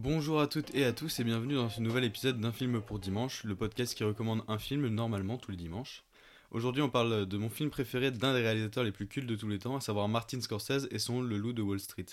Bonjour 0.00 0.40
à 0.40 0.46
toutes 0.46 0.72
et 0.76 0.84
à 0.84 0.92
tous 0.92 1.18
et 1.18 1.24
bienvenue 1.24 1.56
dans 1.56 1.68
ce 1.68 1.80
nouvel 1.80 2.04
épisode 2.04 2.38
d'un 2.38 2.52
film 2.52 2.80
pour 2.80 3.00
dimanche, 3.00 3.42
le 3.42 3.56
podcast 3.56 3.96
qui 3.96 4.04
recommande 4.04 4.44
un 4.46 4.56
film 4.56 4.86
normalement 4.86 5.38
tous 5.38 5.50
les 5.50 5.56
dimanches. 5.56 6.04
Aujourd'hui 6.52 6.82
on 6.82 6.88
parle 6.88 7.26
de 7.26 7.36
mon 7.36 7.50
film 7.50 7.68
préféré 7.68 8.12
d'un 8.12 8.32
des 8.32 8.40
réalisateurs 8.40 8.84
les 8.84 8.92
plus 8.92 9.08
cultes 9.08 9.26
de 9.26 9.34
tous 9.34 9.48
les 9.48 9.58
temps, 9.58 9.74
à 9.74 9.80
savoir 9.80 10.06
Martin 10.06 10.40
Scorsese 10.40 10.86
et 10.92 11.00
son 11.00 11.20
Le 11.20 11.36
Loup 11.36 11.52
de 11.52 11.62
Wall 11.62 11.80
Street. 11.80 12.06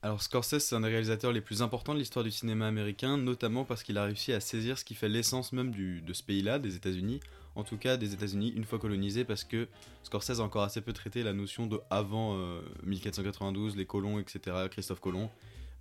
Alors 0.00 0.22
Scorsese 0.22 0.60
c'est 0.60 0.76
un 0.76 0.82
des 0.82 0.90
réalisateurs 0.90 1.32
les 1.32 1.40
plus 1.40 1.60
importants 1.60 1.92
de 1.92 1.98
l'histoire 1.98 2.24
du 2.24 2.30
cinéma 2.30 2.68
américain, 2.68 3.16
notamment 3.16 3.64
parce 3.64 3.82
qu'il 3.82 3.98
a 3.98 4.04
réussi 4.04 4.32
à 4.32 4.38
saisir 4.38 4.78
ce 4.78 4.84
qui 4.84 4.94
fait 4.94 5.08
l'essence 5.08 5.52
même 5.52 5.72
de 5.72 6.12
ce 6.12 6.22
pays-là, 6.22 6.60
des 6.60 6.76
États-Unis, 6.76 7.18
en 7.56 7.64
tout 7.64 7.78
cas 7.78 7.96
des 7.96 8.14
États-Unis 8.14 8.52
une 8.54 8.64
fois 8.64 8.78
colonisés, 8.78 9.24
parce 9.24 9.42
que 9.42 9.66
Scorsese 10.04 10.38
a 10.38 10.44
encore 10.44 10.62
assez 10.62 10.80
peu 10.80 10.92
traité 10.92 11.24
la 11.24 11.32
notion 11.32 11.66
de 11.66 11.80
avant 11.90 12.36
euh, 12.36 12.60
1492, 12.84 13.74
les 13.74 13.86
colons, 13.86 14.20
etc., 14.20 14.68
Christophe 14.70 15.00
Colomb, 15.00 15.30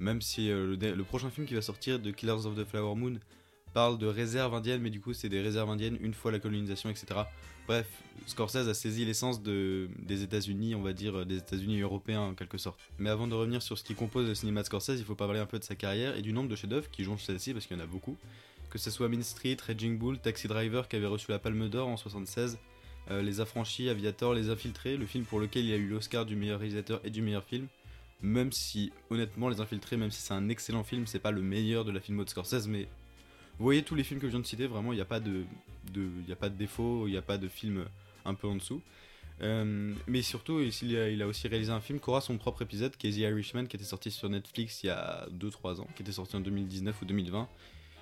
même 0.01 0.21
si 0.21 0.49
euh, 0.49 0.75
le, 0.75 1.03
prochain 1.03 1.29
film 1.29 1.47
qui 1.47 1.53
va 1.53 1.61
sortir 1.61 1.99
de 1.99 2.11
Killers 2.11 2.45
of 2.45 2.55
the 2.55 2.65
Flower 2.65 2.95
Moon 2.95 3.13
parle 3.73 3.97
de 3.97 4.07
réserves 4.07 4.53
indiennes, 4.53 4.81
mais 4.81 4.89
du 4.89 4.99
coup 4.99 5.13
c'est 5.13 5.29
des 5.29 5.39
réserves 5.39 5.69
indiennes 5.69 5.97
une 6.01 6.13
fois 6.13 6.31
la 6.31 6.39
colonisation, 6.39 6.89
etc. 6.89 7.21
Bref, 7.67 7.87
Scorsese 8.25 8.67
a 8.67 8.73
saisi 8.73 9.05
l'essence 9.05 9.41
de, 9.41 9.87
des 9.99 10.23
États-Unis, 10.23 10.75
on 10.75 10.81
va 10.81 10.91
dire 10.91 11.25
des 11.25 11.37
États-Unis 11.37 11.79
européens 11.79 12.21
en 12.21 12.33
quelque 12.33 12.57
sorte. 12.57 12.79
Mais 12.97 13.09
avant 13.09 13.27
de 13.27 13.35
revenir 13.35 13.61
sur 13.61 13.77
ce 13.77 13.83
qui 13.83 13.93
compose 13.93 14.27
le 14.27 14.35
cinéma 14.35 14.61
de 14.61 14.65
Scorsese, 14.65 14.99
il 14.99 15.05
faut 15.05 15.15
parler 15.15 15.39
un 15.39 15.45
peu 15.45 15.59
de 15.59 15.63
sa 15.63 15.75
carrière 15.75 16.17
et 16.17 16.21
du 16.21 16.33
nombre 16.33 16.49
de 16.49 16.55
chefs-d'œuvre 16.55 16.89
qui 16.89 17.03
jonchent 17.03 17.23
celle-ci, 17.23 17.53
parce 17.53 17.65
qu'il 17.65 17.77
y 17.77 17.79
en 17.79 17.83
a 17.83 17.87
beaucoup. 17.87 18.17
Que 18.71 18.77
ce 18.77 18.89
soit 18.89 19.07
Mean 19.07 19.21
Street, 19.21 19.57
Raging 19.65 19.97
Bull, 19.97 20.17
Taxi 20.17 20.47
Driver 20.47 20.87
qui 20.87 20.95
avait 20.95 21.05
reçu 21.05 21.31
la 21.31 21.39
Palme 21.39 21.69
d'Or 21.69 21.87
en 21.87 21.97
76, 21.97 22.57
euh, 23.11 23.21
Les 23.21 23.39
Affranchis, 23.39 23.89
Aviator, 23.89 24.33
Les 24.33 24.49
Infiltrés, 24.49 24.97
le 24.97 25.05
film 25.05 25.23
pour 25.25 25.39
lequel 25.39 25.65
il 25.65 25.73
a 25.73 25.77
eu 25.77 25.87
l'Oscar 25.87 26.25
du 26.25 26.35
meilleur 26.35 26.59
réalisateur 26.59 26.99
et 27.05 27.09
du 27.09 27.21
meilleur 27.21 27.43
film. 27.43 27.67
Même 28.21 28.51
si, 28.51 28.91
honnêtement, 29.09 29.49
Les 29.49 29.61
Infiltrés, 29.61 29.97
même 29.97 30.11
si 30.11 30.21
c'est 30.21 30.33
un 30.33 30.49
excellent 30.49 30.83
film, 30.83 31.07
c'est 31.07 31.19
pas 31.19 31.31
le 31.31 31.41
meilleur 31.41 31.85
de 31.85 31.91
la 31.91 31.99
filmo 31.99 32.23
de 32.23 32.29
Scorsese, 32.29 32.67
mais 32.67 32.87
vous 33.57 33.65
voyez 33.65 33.83
tous 33.83 33.95
les 33.95 34.03
films 34.03 34.19
que 34.19 34.27
je 34.27 34.31
viens 34.31 34.39
de 34.39 34.45
citer, 34.45 34.67
vraiment, 34.67 34.93
il 34.93 34.95
n'y 34.95 35.01
a 35.01 35.05
pas 35.05 35.19
de, 35.19 35.43
de, 35.93 36.31
a 36.31 36.35
pas 36.35 36.49
de 36.49 36.55
défaut, 36.55 37.07
il 37.07 37.11
n'y 37.11 37.17
a 37.17 37.21
pas 37.21 37.37
de 37.37 37.47
film 37.47 37.85
un 38.25 38.33
peu 38.33 38.47
en 38.47 38.55
dessous. 38.55 38.81
Euh, 39.41 39.93
mais 40.07 40.21
surtout, 40.21 40.59
il 40.59 40.97
a, 40.97 41.09
il 41.09 41.21
a, 41.21 41.27
aussi 41.27 41.47
réalisé 41.47 41.71
un 41.71 41.81
film 41.81 41.99
qui 41.99 42.09
aura 42.09 42.21
son 42.21 42.37
propre 42.37 42.61
épisode, 42.61 42.95
qui 42.95 43.07
est 43.07 43.11
The 43.11 43.17
Irishman, 43.17 43.65
qui 43.65 43.75
était 43.75 43.85
sorti 43.85 44.11
sur 44.11 44.29
Netflix 44.29 44.83
il 44.83 44.87
y 44.87 44.89
a 44.89 45.27
2-3 45.31 45.81
ans, 45.81 45.87
qui 45.95 46.03
était 46.03 46.11
sorti 46.11 46.35
en 46.35 46.41
2019 46.41 47.01
ou 47.01 47.05
2020, 47.05 47.47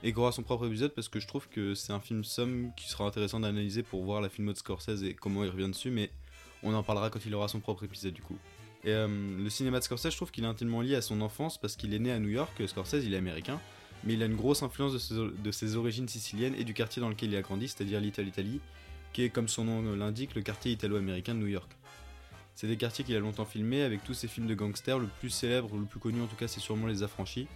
et 0.03 0.13
qui 0.13 0.19
aura 0.19 0.31
son 0.31 0.43
propre 0.43 0.67
épisode 0.67 0.93
parce 0.93 1.07
que 1.07 1.19
je 1.19 1.27
trouve 1.27 1.47
que 1.47 1.75
c'est 1.75 1.93
un 1.93 1.99
film 1.99 2.23
somme 2.23 2.71
qui 2.75 2.89
sera 2.89 3.05
intéressant 3.05 3.39
d'analyser 3.39 3.83
pour 3.83 4.03
voir 4.03 4.21
la 4.21 4.29
filmo 4.29 4.51
de 4.51 4.57
Scorsese 4.57 5.03
et 5.03 5.13
comment 5.13 5.43
il 5.43 5.49
revient 5.49 5.69
dessus, 5.69 5.91
mais 5.91 6.11
on 6.63 6.73
en 6.73 6.83
parlera 6.83 7.09
quand 7.09 7.25
il 7.25 7.33
aura 7.33 7.47
son 7.47 7.59
propre 7.59 7.83
épisode 7.83 8.13
du 8.13 8.21
coup. 8.21 8.37
Et 8.83 8.91
euh, 8.91 9.07
le 9.07 9.49
cinéma 9.49 9.79
de 9.79 9.83
Scorsese, 9.83 10.11
je 10.11 10.15
trouve 10.15 10.31
qu'il 10.31 10.43
est 10.43 10.47
intimement 10.47 10.81
lié 10.81 10.95
à 10.95 11.01
son 11.01 11.21
enfance 11.21 11.57
parce 11.57 11.75
qu'il 11.75 11.93
est 11.93 11.99
né 11.99 12.11
à 12.11 12.19
New 12.19 12.29
York, 12.29 12.51
Scorsese 12.65 13.03
il 13.03 13.13
est 13.13 13.17
américain, 13.17 13.59
mais 14.03 14.13
il 14.13 14.23
a 14.23 14.25
une 14.25 14.35
grosse 14.35 14.63
influence 14.63 15.11
de 15.11 15.51
ses, 15.51 15.75
origines 15.75 16.07
siciliennes 16.07 16.55
et 16.57 16.63
du 16.63 16.73
quartier 16.73 17.01
dans 17.01 17.09
lequel 17.09 17.29
il 17.31 17.35
a 17.35 17.41
grandi, 17.41 17.67
c'est-à-dire 17.67 17.99
Little 17.99 18.27
Italy, 18.27 18.61
qui 19.11 19.23
est, 19.23 19.29
comme 19.29 19.47
son 19.47 19.65
nom 19.65 19.95
l'indique, 19.95 20.35
le 20.35 20.41
quartier 20.41 20.71
italo-américain 20.71 21.33
de 21.33 21.39
New 21.39 21.47
York. 21.47 21.69
C'est 22.55 22.67
des 22.67 22.77
quartiers 22.77 23.03
qu'il 23.03 23.15
a 23.15 23.19
longtemps 23.19 23.45
filmés 23.45 23.83
avec 23.83 24.03
tous 24.03 24.13
ses 24.13 24.27
films 24.27 24.47
de 24.47 24.53
gangsters, 24.53 24.99
le 24.99 25.07
plus 25.19 25.29
célèbre, 25.29 25.75
le 25.75 25.85
plus 25.85 25.99
connu 25.99 26.21
en 26.21 26.27
tout 26.27 26.35
cas, 26.35 26.47
c'est 26.47 26.59
sûrement 26.59 26.87
Les 26.87 27.03
Affranchis. 27.03 27.47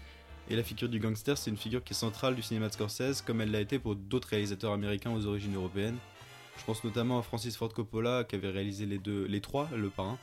Et 0.50 0.57
la 0.57 0.63
figure 0.63 0.89
du 0.89 1.00
gangster, 1.00 1.38
c'est 1.38 1.50
une 1.50 1.57
figure 1.57 1.83
qui 1.83 1.94
est 1.94 1.95
centrale 1.95 2.35
du 2.35 2.41
cinéma 2.41 2.67
de 2.67 2.73
Scorsese, 2.73 3.22
comme 3.22 3.39
elle 3.39 3.51
l'a 3.51 3.62
été 3.62 3.79
pour 3.79 3.95
d'autres 3.95 4.28
réalisateurs 4.28 4.73
américains 4.73 5.12
aux 5.12 5.25
origines 5.25 5.56
européennes. 5.56 5.97
Je 6.57 6.66
pense 6.66 6.83
notamment 6.83 7.17
à 7.17 7.22
Francis 7.22 7.56
Ford 7.56 7.73
Coppola, 7.73 8.25
qui 8.25 8.35
avait 8.35 8.50
réalisé 8.50 8.85
les, 8.85 8.97
deux, 8.97 9.25
les 9.25 9.39
trois, 9.39 9.69
le 9.75 9.89
parrain, 9.89 10.17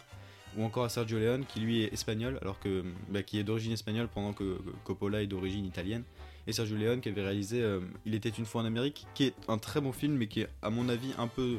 ou 0.57 0.65
encore 0.65 0.85
à 0.85 0.89
Sergio 0.89 1.19
Leone 1.19 1.45
qui 1.47 1.61
lui 1.61 1.83
est 1.83 1.93
espagnol 1.93 2.39
alors 2.43 2.59
que 2.59 2.85
bah, 3.09 3.23
qui 3.23 3.39
est 3.39 3.45
d'origine 3.45 3.73
espagnole 3.73 4.09
pendant 4.09 4.33
que, 4.33 4.59
Coppola 4.85 5.23
est 5.23 5.27
d'origine 5.27 5.65
italienne. 5.65 6.05
Et 6.47 6.53
Sergio 6.53 6.77
Leone 6.77 7.01
qui 7.01 7.09
avait 7.09 7.23
réalisé 7.23 7.63
euh, 7.63 7.81
Il 8.07 8.15
était 8.15 8.31
une 8.31 8.47
fois 8.47 8.63
en 8.63 8.65
Amérique 8.65 9.07
qui 9.15 9.25
est 9.25 9.35
un 9.49 9.59
très 9.59 9.81
bon 9.81 9.93
film 9.93 10.15
mais 10.15 10.27
qui 10.27 10.41
est 10.41 10.49
à 10.63 10.71
mon 10.71 10.89
avis 10.89 11.13
un 11.19 11.29
peu 11.29 11.59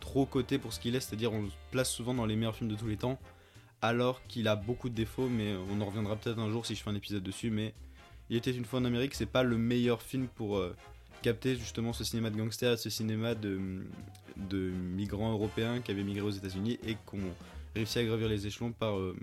trop 0.00 0.26
coté 0.26 0.58
pour 0.58 0.72
ce 0.72 0.80
qu'il 0.80 0.94
est. 0.94 1.00
C'est-à-dire 1.00 1.32
on 1.32 1.42
le 1.42 1.48
place 1.70 1.90
souvent 1.90 2.14
dans 2.14 2.26
les 2.26 2.36
meilleurs 2.36 2.56
films 2.56 2.70
de 2.70 2.76
tous 2.76 2.88
les 2.88 2.96
temps 2.96 3.18
alors 3.80 4.20
qu'il 4.26 4.48
a 4.48 4.56
beaucoup 4.56 4.88
de 4.88 4.94
défauts 4.94 5.28
mais 5.28 5.54
on 5.70 5.80
en 5.80 5.86
reviendra 5.86 6.16
peut-être 6.16 6.38
un 6.38 6.50
jour 6.50 6.66
si 6.66 6.74
je 6.74 6.82
fais 6.82 6.90
un 6.90 6.96
épisode 6.96 7.22
dessus. 7.22 7.50
Mais 7.50 7.74
Il 8.28 8.36
était 8.36 8.52
une 8.52 8.64
fois 8.64 8.80
en 8.80 8.84
Amérique 8.84 9.14
c'est 9.14 9.26
pas 9.26 9.42
le 9.42 9.56
meilleur 9.56 10.02
film 10.02 10.28
pour 10.28 10.58
euh, 10.58 10.76
capter 11.22 11.56
justement 11.56 11.92
ce 11.92 12.04
cinéma 12.04 12.30
de 12.30 12.36
gangster 12.36 12.78
ce 12.78 12.90
cinéma 12.90 13.34
de, 13.34 13.58
de 14.36 14.70
migrants 14.70 15.32
européens 15.32 15.80
qui 15.80 15.90
avaient 15.90 16.04
migré 16.04 16.22
aux 16.22 16.30
États-Unis 16.30 16.78
et 16.86 16.96
qu'on 17.06 17.18
réussi 17.74 17.98
à 17.98 18.04
gravir 18.04 18.28
les 18.28 18.46
échelons 18.46 18.72
par, 18.72 18.98
euh, 18.98 19.16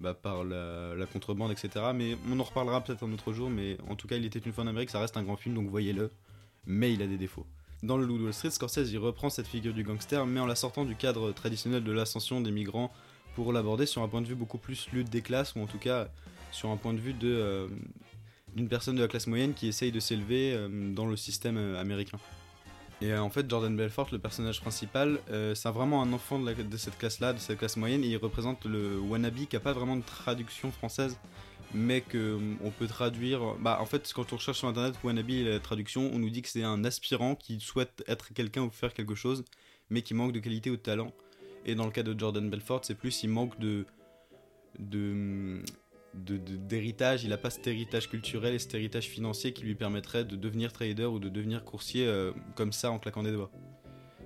bah, 0.00 0.14
par 0.14 0.44
la, 0.44 1.06
contrebande, 1.12 1.52
etc. 1.52 1.86
Mais 1.94 2.16
on 2.30 2.38
en 2.40 2.44
reparlera 2.44 2.82
peut-être 2.82 3.04
un 3.04 3.12
autre 3.12 3.32
jour, 3.32 3.50
mais 3.50 3.76
en 3.88 3.96
tout 3.96 4.08
cas, 4.08 4.16
il 4.16 4.24
était 4.24 4.38
une 4.38 4.52
fois 4.52 4.64
en 4.64 4.66
Amérique, 4.66 4.90
ça 4.90 5.00
reste 5.00 5.16
un 5.16 5.22
grand 5.22 5.36
film, 5.36 5.54
donc 5.54 5.68
voyez-le, 5.68 6.10
mais 6.66 6.92
il 6.92 7.02
a 7.02 7.06
des 7.06 7.18
défauts. 7.18 7.46
Dans 7.82 7.96
le 7.96 8.04
Loup 8.04 8.22
Wall 8.22 8.34
Street, 8.34 8.50
Scorsese 8.50 8.90
il 8.90 8.98
reprend 8.98 9.30
cette 9.30 9.46
figure 9.46 9.72
du 9.72 9.84
gangster, 9.84 10.26
mais 10.26 10.40
en 10.40 10.46
la 10.46 10.54
sortant 10.54 10.84
du 10.84 10.96
cadre 10.96 11.32
traditionnel 11.32 11.82
de 11.82 11.92
l'ascension 11.92 12.40
des 12.40 12.50
migrants 12.50 12.92
pour 13.34 13.52
l'aborder 13.52 13.86
sur 13.86 14.02
un 14.02 14.08
point 14.08 14.20
de 14.20 14.26
vue 14.26 14.34
beaucoup 14.34 14.58
plus 14.58 14.88
lutte 14.92 15.08
des 15.08 15.22
classes, 15.22 15.54
ou 15.54 15.60
en 15.60 15.66
tout 15.66 15.78
cas 15.78 16.08
sur 16.50 16.68
un 16.68 16.76
point 16.76 16.92
de 16.92 16.98
vue 16.98 17.14
de, 17.14 17.28
euh, 17.28 17.68
d'une 18.54 18.68
personne 18.68 18.96
de 18.96 19.02
la 19.02 19.08
classe 19.08 19.26
moyenne 19.26 19.54
qui 19.54 19.68
essaye 19.68 19.92
de 19.92 20.00
s'élever 20.00 20.52
euh, 20.52 20.92
dans 20.92 21.06
le 21.06 21.16
système 21.16 21.56
américain. 21.76 22.18
Et 23.00 23.12
euh, 23.12 23.22
en 23.22 23.30
fait, 23.30 23.48
Jordan 23.48 23.74
Belfort, 23.74 24.08
le 24.12 24.18
personnage 24.18 24.60
principal, 24.60 25.20
euh, 25.30 25.54
c'est 25.54 25.70
vraiment 25.70 26.02
un 26.02 26.12
enfant 26.12 26.38
de, 26.38 26.76
cette 26.76 26.98
classe-là, 26.98 27.32
de 27.32 27.38
cette 27.38 27.58
classe 27.58 27.76
moyenne, 27.76 28.04
et 28.04 28.08
il 28.08 28.16
représente 28.16 28.64
le 28.66 28.98
wannabe 28.98 29.46
qui 29.48 29.56
a 29.56 29.60
pas 29.60 29.72
vraiment 29.72 29.96
de 29.96 30.02
traduction 30.02 30.70
française, 30.70 31.18
mais 31.72 32.02
que 32.02 32.38
euh, 32.38 32.70
peut 32.78 32.86
traduire. 32.86 33.54
Bah, 33.60 33.78
en 33.80 33.86
fait, 33.86 34.12
quand 34.14 34.32
on 34.32 34.36
recherche 34.36 34.58
sur 34.58 34.68
internet 34.68 34.94
wannabe 35.02 35.30
et 35.30 35.44
la 35.44 35.60
traduction, 35.60 36.10
on 36.12 36.18
nous 36.18 36.30
dit 36.30 36.42
que 36.42 36.48
c'est 36.48 36.62
un 36.62 36.84
aspirant 36.84 37.36
qui 37.36 37.58
souhaite 37.60 38.04
être 38.06 38.34
quelqu'un 38.34 38.62
ou 38.62 38.70
faire 38.70 38.92
quelque 38.92 39.14
chose, 39.14 39.44
mais 39.88 40.02
qui 40.02 40.12
manque 40.12 40.32
de 40.32 40.40
qualité 40.40 40.70
ou 40.70 40.76
de 40.76 40.82
talent. 40.82 41.12
Et 41.64 41.74
dans 41.74 41.84
le 41.86 41.90
cas 41.90 42.02
de 42.02 42.18
Jordan 42.18 42.48
Belfort, 42.50 42.80
c'est 42.84 42.94
plus 42.94 43.22
il 43.22 43.28
manque 43.28 43.58
de 43.58 43.86
de 44.78 45.62
d'héritage, 46.14 47.24
il 47.24 47.30
n'a 47.30 47.36
pas 47.36 47.50
cet 47.50 47.66
héritage 47.66 48.08
culturel 48.08 48.54
et 48.54 48.58
cet 48.58 48.74
héritage 48.74 49.04
financier 49.04 49.52
qui 49.52 49.62
lui 49.62 49.74
permettrait 49.74 50.24
de 50.24 50.36
devenir 50.36 50.72
trader 50.72 51.04
ou 51.04 51.18
de 51.18 51.28
devenir 51.28 51.64
coursier 51.64 52.06
euh, 52.06 52.32
comme 52.56 52.72
ça 52.72 52.90
en 52.90 52.98
claquant 52.98 53.22
des 53.22 53.32
doigts. 53.32 53.50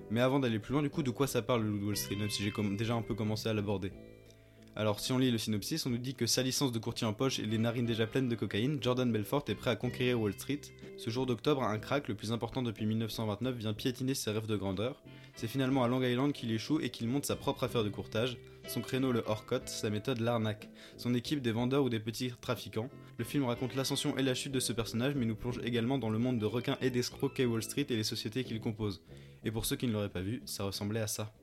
Mais 0.09 0.21
avant 0.21 0.39
d'aller 0.39 0.59
plus 0.59 0.73
loin, 0.73 0.81
du 0.81 0.89
coup, 0.89 1.03
de 1.03 1.11
quoi 1.11 1.27
ça 1.27 1.41
parle 1.41 1.63
le 1.63 1.85
Wall 1.85 1.97
Street, 1.97 2.15
même 2.15 2.29
si 2.29 2.43
j'ai 2.43 2.53
déjà 2.75 2.93
un 2.93 3.01
peu 3.01 3.15
commencé 3.15 3.49
à 3.49 3.53
l'aborder? 3.53 3.91
Alors 4.77 4.99
si 4.99 5.13
on 5.13 5.17
lit 5.17 5.31
le 5.31 5.37
synopsis, 5.37 5.85
on 5.85 5.89
nous 5.89 5.97
dit 5.97 6.15
que 6.15 6.25
sa 6.25 6.43
licence 6.43 6.73
de 6.73 6.79
courtier 6.79 7.07
en 7.07 7.13
poche 7.13 7.39
et 7.39 7.45
les 7.45 7.57
narines 7.57 7.85
déjà 7.85 8.05
pleines 8.07 8.27
de 8.27 8.35
cocaïne, 8.35 8.77
Jordan 8.81 9.09
Belfort 9.09 9.45
est 9.47 9.55
prêt 9.55 9.71
à 9.71 9.77
conquérir 9.77 10.19
Wall 10.19 10.33
Street. 10.33 10.59
Ce 10.97 11.09
jour 11.09 11.25
d'octobre, 11.25 11.63
un 11.63 11.79
crack, 11.79 12.09
le 12.09 12.15
plus 12.15 12.33
important 12.33 12.61
depuis 12.61 12.85
1929, 12.85 13.55
vient 13.55 13.73
piétiner 13.73 14.13
ses 14.13 14.31
rêves 14.31 14.47
de 14.47 14.57
grandeur. 14.57 15.01
C'est 15.35 15.47
finalement 15.47 15.85
à 15.85 15.87
Long 15.87 16.03
Island 16.03 16.33
qu'il 16.33 16.51
échoue 16.51 16.81
et 16.81 16.89
qu'il 16.89 17.07
monte 17.07 17.25
sa 17.25 17.37
propre 17.37 17.63
affaire 17.63 17.85
de 17.85 17.89
courtage. 17.89 18.37
Son 18.67 18.81
créneau 18.81 19.11
le 19.11 19.23
hors-cote, 19.25 19.69
sa 19.69 19.89
méthode 19.89 20.19
l'arnaque. 20.19 20.69
Son 20.97 21.13
équipe 21.13 21.41
des 21.41 21.51
vendeurs 21.51 21.83
ou 21.83 21.89
des 21.89 21.99
petits 21.99 22.33
trafiquants. 22.41 22.89
Le 23.17 23.23
film 23.23 23.45
raconte 23.45 23.75
l'ascension 23.75 24.17
et 24.17 24.23
la 24.23 24.33
chute 24.33 24.51
de 24.51 24.59
ce 24.59 24.73
personnage, 24.73 25.15
mais 25.15 25.25
nous 25.25 25.35
plonge 25.35 25.59
également 25.63 25.97
dans 25.97 26.09
le 26.09 26.17
monde 26.17 26.39
de 26.39 26.45
requins 26.45 26.77
et 26.81 26.89
d'escrocs 26.89 27.33
qu'est 27.33 27.45
Wall 27.45 27.63
Street 27.63 27.85
et 27.89 27.95
les 27.95 28.03
sociétés 28.03 28.43
qu'il 28.43 28.59
compose. 28.59 29.01
Et 29.43 29.51
pour 29.51 29.65
ceux 29.65 29.75
qui 29.75 29.87
ne 29.87 29.93
l'auraient 29.93 30.09
pas 30.09 30.21
vu, 30.21 30.41
ça 30.45 30.63
ressemblait 30.63 31.01
à 31.01 31.07
ça. 31.07 31.33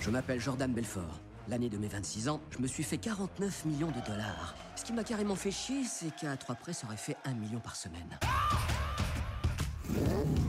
Je 0.00 0.10
m'appelle 0.10 0.40
Jordan 0.40 0.72
Belfort. 0.72 1.20
L'année 1.48 1.68
de 1.68 1.78
mes 1.78 1.88
26 1.88 2.28
ans, 2.28 2.40
je 2.50 2.58
me 2.58 2.66
suis 2.66 2.82
fait 2.82 2.98
49 2.98 3.66
millions 3.66 3.90
de 3.90 4.06
dollars. 4.06 4.54
Ce 4.76 4.84
qui 4.84 4.92
m'a 4.92 5.04
carrément 5.04 5.36
fait 5.36 5.50
chier, 5.50 5.84
c'est 5.84 6.14
qu'à 6.14 6.36
3 6.36 6.56
près, 6.56 6.72
ça 6.72 6.86
aurait 6.86 6.96
fait 6.96 7.16
1 7.24 7.34
million 7.34 7.60
par 7.60 7.76
semaine. 7.76 8.18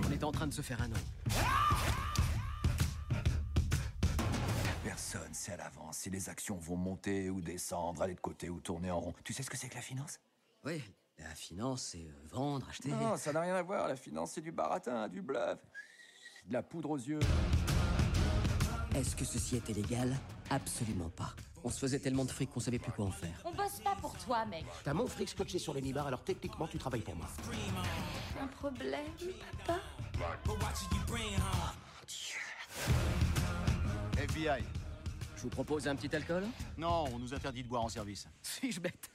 On 0.08 0.12
est 0.12 0.24
en 0.24 0.32
train 0.32 0.48
de 0.48 0.54
se 0.54 0.62
faire 0.62 0.82
un 0.82 0.88
nom. 0.88 0.96
Personne 5.16 5.34
sait 5.34 5.54
à 5.54 5.58
l'avance 5.58 6.00
si 6.00 6.10
les 6.10 6.28
actions 6.28 6.58
vont 6.58 6.76
monter 6.76 7.30
ou 7.30 7.40
descendre, 7.40 8.02
aller 8.02 8.16
de 8.16 8.20
côté 8.20 8.50
ou 8.50 8.60
tourner 8.60 8.92
en 8.92 9.00
rond. 9.00 9.14
Tu 9.24 9.32
sais 9.32 9.44
ce 9.44 9.50
que 9.50 9.56
c'est 9.56 9.70
que 9.70 9.76
la 9.76 9.82
finance? 9.82 10.20
Oui, 10.66 10.84
la 11.18 11.34
finance, 11.34 11.84
c'est 11.92 12.06
euh, 12.06 12.28
vendre, 12.30 12.68
acheter. 12.68 12.90
Non, 12.90 13.16
ça 13.16 13.32
n'a 13.32 13.40
rien 13.40 13.56
à 13.56 13.62
voir. 13.62 13.88
La 13.88 13.96
finance, 13.96 14.34
c'est 14.34 14.42
du 14.42 14.52
baratin, 14.52 15.08
du 15.08 15.22
bluff, 15.22 15.60
de 16.48 16.54
la 16.54 16.62
poudre 16.62 16.90
aux 16.90 16.98
yeux. 16.98 17.20
Est-ce 18.94 19.16
que 19.16 19.24
ceci 19.24 19.56
était 19.56 19.72
légal? 19.72 20.14
Absolument 20.50 21.10
pas. 21.10 21.34
On 21.64 21.70
se 21.70 21.80
faisait 21.80 22.00
tellement 22.00 22.26
de 22.26 22.32
fric 22.32 22.52
qu'on 22.52 22.60
savait 22.60 22.80
plus 22.80 22.92
quoi 22.92 23.06
en 23.06 23.12
faire. 23.12 23.42
On 23.46 23.54
bosse 23.54 23.80
pas 23.80 23.96
pour 23.96 24.18
toi, 24.18 24.46
mec. 24.46 24.66
T'as 24.84 24.94
mon 24.94 25.08
fric 25.08 25.30
scotché 25.30 25.60
sur 25.60 25.74
le 25.74 25.80
nibar, 25.80 26.08
alors 26.08 26.26
techniquement 26.26 26.68
tu 26.68 26.78
travailles 26.78 27.02
pour 27.02 27.16
moi. 27.16 27.28
Un 28.42 28.48
problème, 28.48 29.06
papa 29.66 29.80
FBI. 34.18 34.64
Vous 35.46 35.52
propose 35.52 35.88
un 35.88 35.96
petit 35.96 36.16
alcool 36.16 36.44
Non, 36.76 37.06
on 37.14 37.20
nous 37.20 37.32
interdit 37.32 37.62
de 37.62 37.68
boire 37.68 37.84
en 37.84 37.88
service. 37.88 38.28
Suis-je 38.42 38.80
bête 38.80 39.12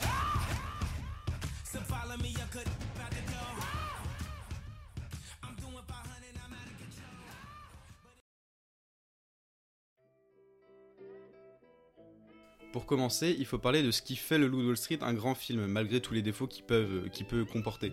Pour 12.72 12.86
commencer, 12.86 13.34
il 13.36 13.44
faut 13.44 13.58
parler 13.58 13.82
de 13.82 13.90
ce 13.90 14.00
qui 14.00 14.14
fait 14.14 14.38
le 14.38 14.46
Loup 14.46 14.62
de 14.62 14.68
Wall 14.68 14.76
Street 14.76 14.98
un 15.00 15.14
grand 15.14 15.34
film, 15.34 15.66
malgré 15.66 16.00
tous 16.00 16.14
les 16.14 16.22
défauts 16.22 16.46
qu'il 16.46 16.62
peut, 16.62 17.08
qu'il 17.12 17.26
peut 17.26 17.44
comporter. 17.44 17.92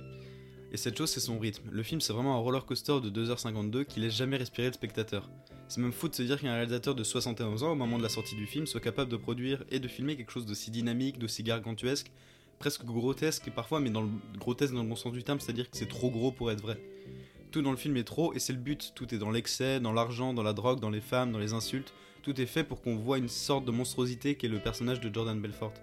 Et 0.71 0.77
cette 0.77 0.95
chose, 0.95 1.09
c'est 1.09 1.19
son 1.19 1.39
rythme. 1.39 1.71
Le 1.71 1.81
film, 1.81 2.01
c'est 2.01 2.13
vraiment 2.13 2.35
un 2.35 2.39
roller 2.39 2.67
coaster 2.67 2.99
de 3.01 3.09
2h52 3.09 3.85
qui 3.85 3.99
laisse 3.99 4.13
jamais 4.13 4.37
respirer 4.37 4.67
le 4.67 4.73
spectateur. 4.73 5.27
C'est 5.69 5.81
même 5.81 5.91
fou 5.91 6.07
de 6.07 6.15
se 6.15 6.23
dire 6.23 6.39
qu'un 6.39 6.53
réalisateur 6.53 6.95
de 6.95 7.03
71 7.03 7.63
ans, 7.63 7.71
au 7.73 7.75
moment 7.75 7.97
de 7.97 8.03
la 8.03 8.09
sortie 8.09 8.35
du 8.35 8.45
film, 8.45 8.65
soit 8.65 8.79
capable 8.79 9.11
de 9.11 9.17
produire 9.17 9.63
et 9.69 9.79
de 9.79 9.87
filmer 9.87 10.15
quelque 10.15 10.31
chose 10.31 10.45
d'aussi 10.45 10.71
dynamique, 10.71 11.19
d'aussi 11.19 11.43
gargantuesque, 11.43 12.09
presque 12.57 12.85
grotesque 12.85 13.49
parfois, 13.51 13.81
mais 13.81 13.89
dans 13.89 14.01
le 14.01 14.09
grotesque 14.37 14.73
dans 14.73 14.83
le 14.83 14.89
bon 14.89 14.95
sens 14.95 15.11
du 15.11 15.23
terme, 15.23 15.39
c'est-à-dire 15.39 15.69
que 15.69 15.75
c'est 15.75 15.89
trop 15.89 16.09
gros 16.09 16.31
pour 16.31 16.51
être 16.51 16.61
vrai. 16.61 16.79
Tout 17.51 17.61
dans 17.61 17.71
le 17.71 17.77
film 17.77 17.97
est 17.97 18.05
trop, 18.05 18.33
et 18.33 18.39
c'est 18.39 18.53
le 18.53 18.59
but. 18.59 18.93
Tout 18.95 19.13
est 19.13 19.17
dans 19.17 19.31
l'excès, 19.31 19.79
dans 19.79 19.93
l'argent, 19.93 20.33
dans 20.33 20.43
la 20.43 20.53
drogue, 20.53 20.79
dans 20.79 20.89
les 20.89 21.01
femmes, 21.01 21.31
dans 21.31 21.39
les 21.39 21.53
insultes. 21.53 21.93
Tout 22.23 22.39
est 22.39 22.45
fait 22.45 22.63
pour 22.63 22.81
qu'on 22.81 22.95
voit 22.95 23.17
une 23.17 23.29
sorte 23.29 23.65
de 23.65 23.71
monstruosité 23.71 24.35
qu'est 24.35 24.47
le 24.47 24.59
personnage 24.59 25.01
de 25.01 25.13
Jordan 25.13 25.39
Belfort. 25.39 25.73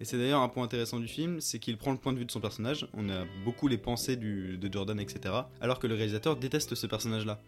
Et 0.00 0.04
c'est 0.04 0.18
d'ailleurs 0.18 0.40
un 0.42 0.48
point 0.48 0.64
intéressant 0.64 0.98
du 0.98 1.08
film, 1.08 1.40
c'est 1.40 1.58
qu'il 1.58 1.76
prend 1.78 1.92
le 1.92 1.98
point 1.98 2.12
de 2.12 2.18
vue 2.18 2.24
de 2.24 2.30
son 2.30 2.40
personnage, 2.40 2.86
on 2.94 3.08
a 3.08 3.24
beaucoup 3.44 3.68
les 3.68 3.78
pensées 3.78 4.16
de 4.16 4.72
Jordan, 4.72 4.98
etc., 4.98 5.34
alors 5.60 5.78
que 5.78 5.86
le 5.86 5.94
réalisateur 5.94 6.36
déteste 6.36 6.74
ce 6.74 6.86
personnage-là. 6.86 7.40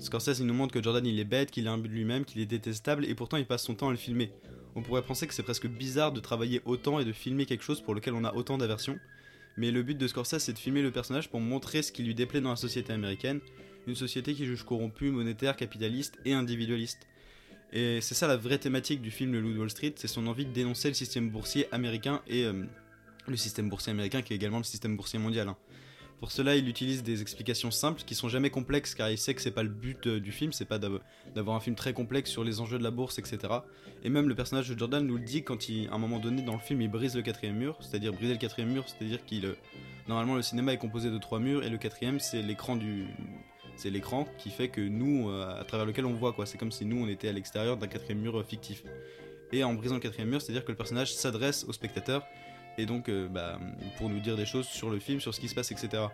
Scorsese 0.00 0.38
il 0.38 0.46
nous 0.46 0.54
montre 0.54 0.72
que 0.72 0.82
Jordan 0.82 1.04
il 1.04 1.18
est 1.18 1.24
bête, 1.24 1.50
qu'il 1.50 1.66
est 1.66 1.70
imbu 1.70 1.88
de 1.88 1.94
lui-même, 1.94 2.24
qu'il 2.24 2.40
est 2.40 2.46
détestable, 2.46 3.04
et 3.04 3.14
pourtant 3.14 3.36
il 3.36 3.46
passe 3.46 3.64
son 3.64 3.74
temps 3.74 3.88
à 3.88 3.90
le 3.90 3.96
filmer. 3.96 4.30
On 4.74 4.82
pourrait 4.82 5.02
penser 5.02 5.26
que 5.26 5.34
c'est 5.34 5.42
presque 5.42 5.66
bizarre 5.66 6.12
de 6.12 6.20
travailler 6.20 6.60
autant 6.64 7.00
et 7.00 7.04
de 7.04 7.12
filmer 7.12 7.46
quelque 7.46 7.64
chose 7.64 7.80
pour 7.80 7.94
lequel 7.94 8.14
on 8.14 8.24
a 8.24 8.34
autant 8.34 8.58
d'aversion, 8.58 8.98
mais 9.56 9.70
le 9.70 9.82
but 9.82 9.98
de 9.98 10.06
Scorsese 10.06 10.38
c'est 10.38 10.52
de 10.52 10.58
filmer 10.58 10.82
le 10.82 10.90
personnage 10.90 11.28
pour 11.28 11.40
montrer 11.40 11.82
ce 11.82 11.92
qui 11.92 12.02
lui 12.02 12.14
déplaît 12.14 12.40
dans 12.40 12.50
la 12.50 12.56
société 12.56 12.92
américaine, 12.92 13.40
une 13.86 13.96
société 13.96 14.34
qui 14.34 14.46
juge 14.46 14.64
corrompue, 14.64 15.10
monétaire, 15.10 15.56
capitaliste 15.56 16.18
et 16.24 16.32
individualiste. 16.32 17.06
Et 17.72 18.00
c'est 18.00 18.14
ça 18.14 18.26
la 18.26 18.36
vraie 18.36 18.58
thématique 18.58 19.02
du 19.02 19.10
film 19.10 19.32
Le 19.32 19.40
Loup 19.40 19.52
de 19.52 19.58
Wall 19.58 19.70
Street, 19.70 19.94
c'est 19.96 20.08
son 20.08 20.26
envie 20.26 20.46
de 20.46 20.52
dénoncer 20.52 20.88
le 20.88 20.94
système 20.94 21.30
boursier 21.30 21.66
américain 21.72 22.22
et 22.26 22.44
euh, 22.44 22.64
le 23.26 23.36
système 23.36 23.68
boursier 23.68 23.90
américain 23.90 24.22
qui 24.22 24.32
est 24.32 24.36
également 24.36 24.58
le 24.58 24.64
système 24.64 24.96
boursier 24.96 25.18
mondial. 25.18 25.48
hein. 25.48 25.56
Pour 26.20 26.32
cela, 26.32 26.56
il 26.56 26.68
utilise 26.68 27.04
des 27.04 27.22
explications 27.22 27.70
simples 27.70 28.02
qui 28.04 28.16
sont 28.16 28.28
jamais 28.28 28.50
complexes 28.50 28.94
car 28.96 29.08
il 29.08 29.18
sait 29.18 29.34
que 29.34 29.40
c'est 29.40 29.52
pas 29.52 29.62
le 29.62 29.68
but 29.68 30.06
euh, 30.08 30.18
du 30.20 30.32
film, 30.32 30.52
c'est 30.52 30.64
pas 30.64 30.78
d'av- 30.80 30.98
d'avoir 31.36 31.54
un 31.56 31.60
film 31.60 31.76
très 31.76 31.92
complexe 31.92 32.28
sur 32.30 32.42
les 32.42 32.60
enjeux 32.60 32.76
de 32.78 32.82
la 32.82 32.90
bourse, 32.90 33.20
etc. 33.20 33.38
Et 34.02 34.08
même 34.10 34.28
le 34.28 34.34
personnage 34.34 34.68
de 34.68 34.76
Jordan 34.76 35.06
nous 35.06 35.16
le 35.16 35.22
dit 35.24 35.44
quand 35.44 35.68
il, 35.68 35.88
à 35.88 35.94
un 35.94 35.98
moment 35.98 36.18
donné 36.18 36.42
dans 36.42 36.54
le 36.54 36.58
film, 36.58 36.80
il 36.80 36.90
brise 36.90 37.14
le 37.14 37.22
quatrième 37.22 37.56
mur, 37.56 37.76
c'est-à-dire 37.80 38.12
briser 38.12 38.32
le 38.32 38.38
quatrième 38.38 38.70
mur, 38.72 38.84
c'est-à-dire 38.88 39.24
qu'il, 39.24 39.46
euh, 39.46 39.54
normalement 40.08 40.34
le 40.34 40.42
cinéma 40.42 40.72
est 40.72 40.78
composé 40.78 41.08
de 41.08 41.18
trois 41.18 41.38
murs 41.38 41.62
et 41.62 41.68
le 41.70 41.78
quatrième 41.78 42.18
c'est 42.18 42.42
l'écran 42.42 42.74
du, 42.74 43.06
c'est 43.76 43.90
l'écran 43.90 44.26
qui 44.38 44.50
fait 44.50 44.68
que 44.68 44.80
nous, 44.80 45.30
euh, 45.30 45.60
à 45.60 45.62
travers 45.64 45.86
lequel 45.86 46.04
on 46.04 46.14
voit 46.14 46.32
quoi. 46.32 46.46
C'est 46.46 46.58
comme 46.58 46.72
si 46.72 46.84
nous 46.84 46.96
on 47.00 47.06
était 47.08 47.28
à 47.28 47.32
l'extérieur 47.32 47.76
d'un 47.76 47.86
quatrième 47.86 48.18
mur 48.18 48.44
fictif. 48.44 48.82
Et 49.52 49.62
en 49.62 49.72
brisant 49.72 49.94
le 49.94 50.00
quatrième 50.00 50.28
mur, 50.30 50.42
c'est-à-dire 50.42 50.64
que 50.64 50.72
le 50.72 50.76
personnage 50.76 51.14
s'adresse 51.14 51.64
au 51.68 51.72
spectateur 51.72 52.26
et 52.78 52.86
donc 52.86 53.08
euh, 53.08 53.28
bah, 53.28 53.58
pour 53.98 54.08
nous 54.08 54.20
dire 54.20 54.36
des 54.36 54.46
choses 54.46 54.66
sur 54.66 54.88
le 54.88 54.98
film, 54.98 55.20
sur 55.20 55.34
ce 55.34 55.40
qui 55.40 55.48
se 55.48 55.54
passe, 55.54 55.70
etc. 55.70 56.04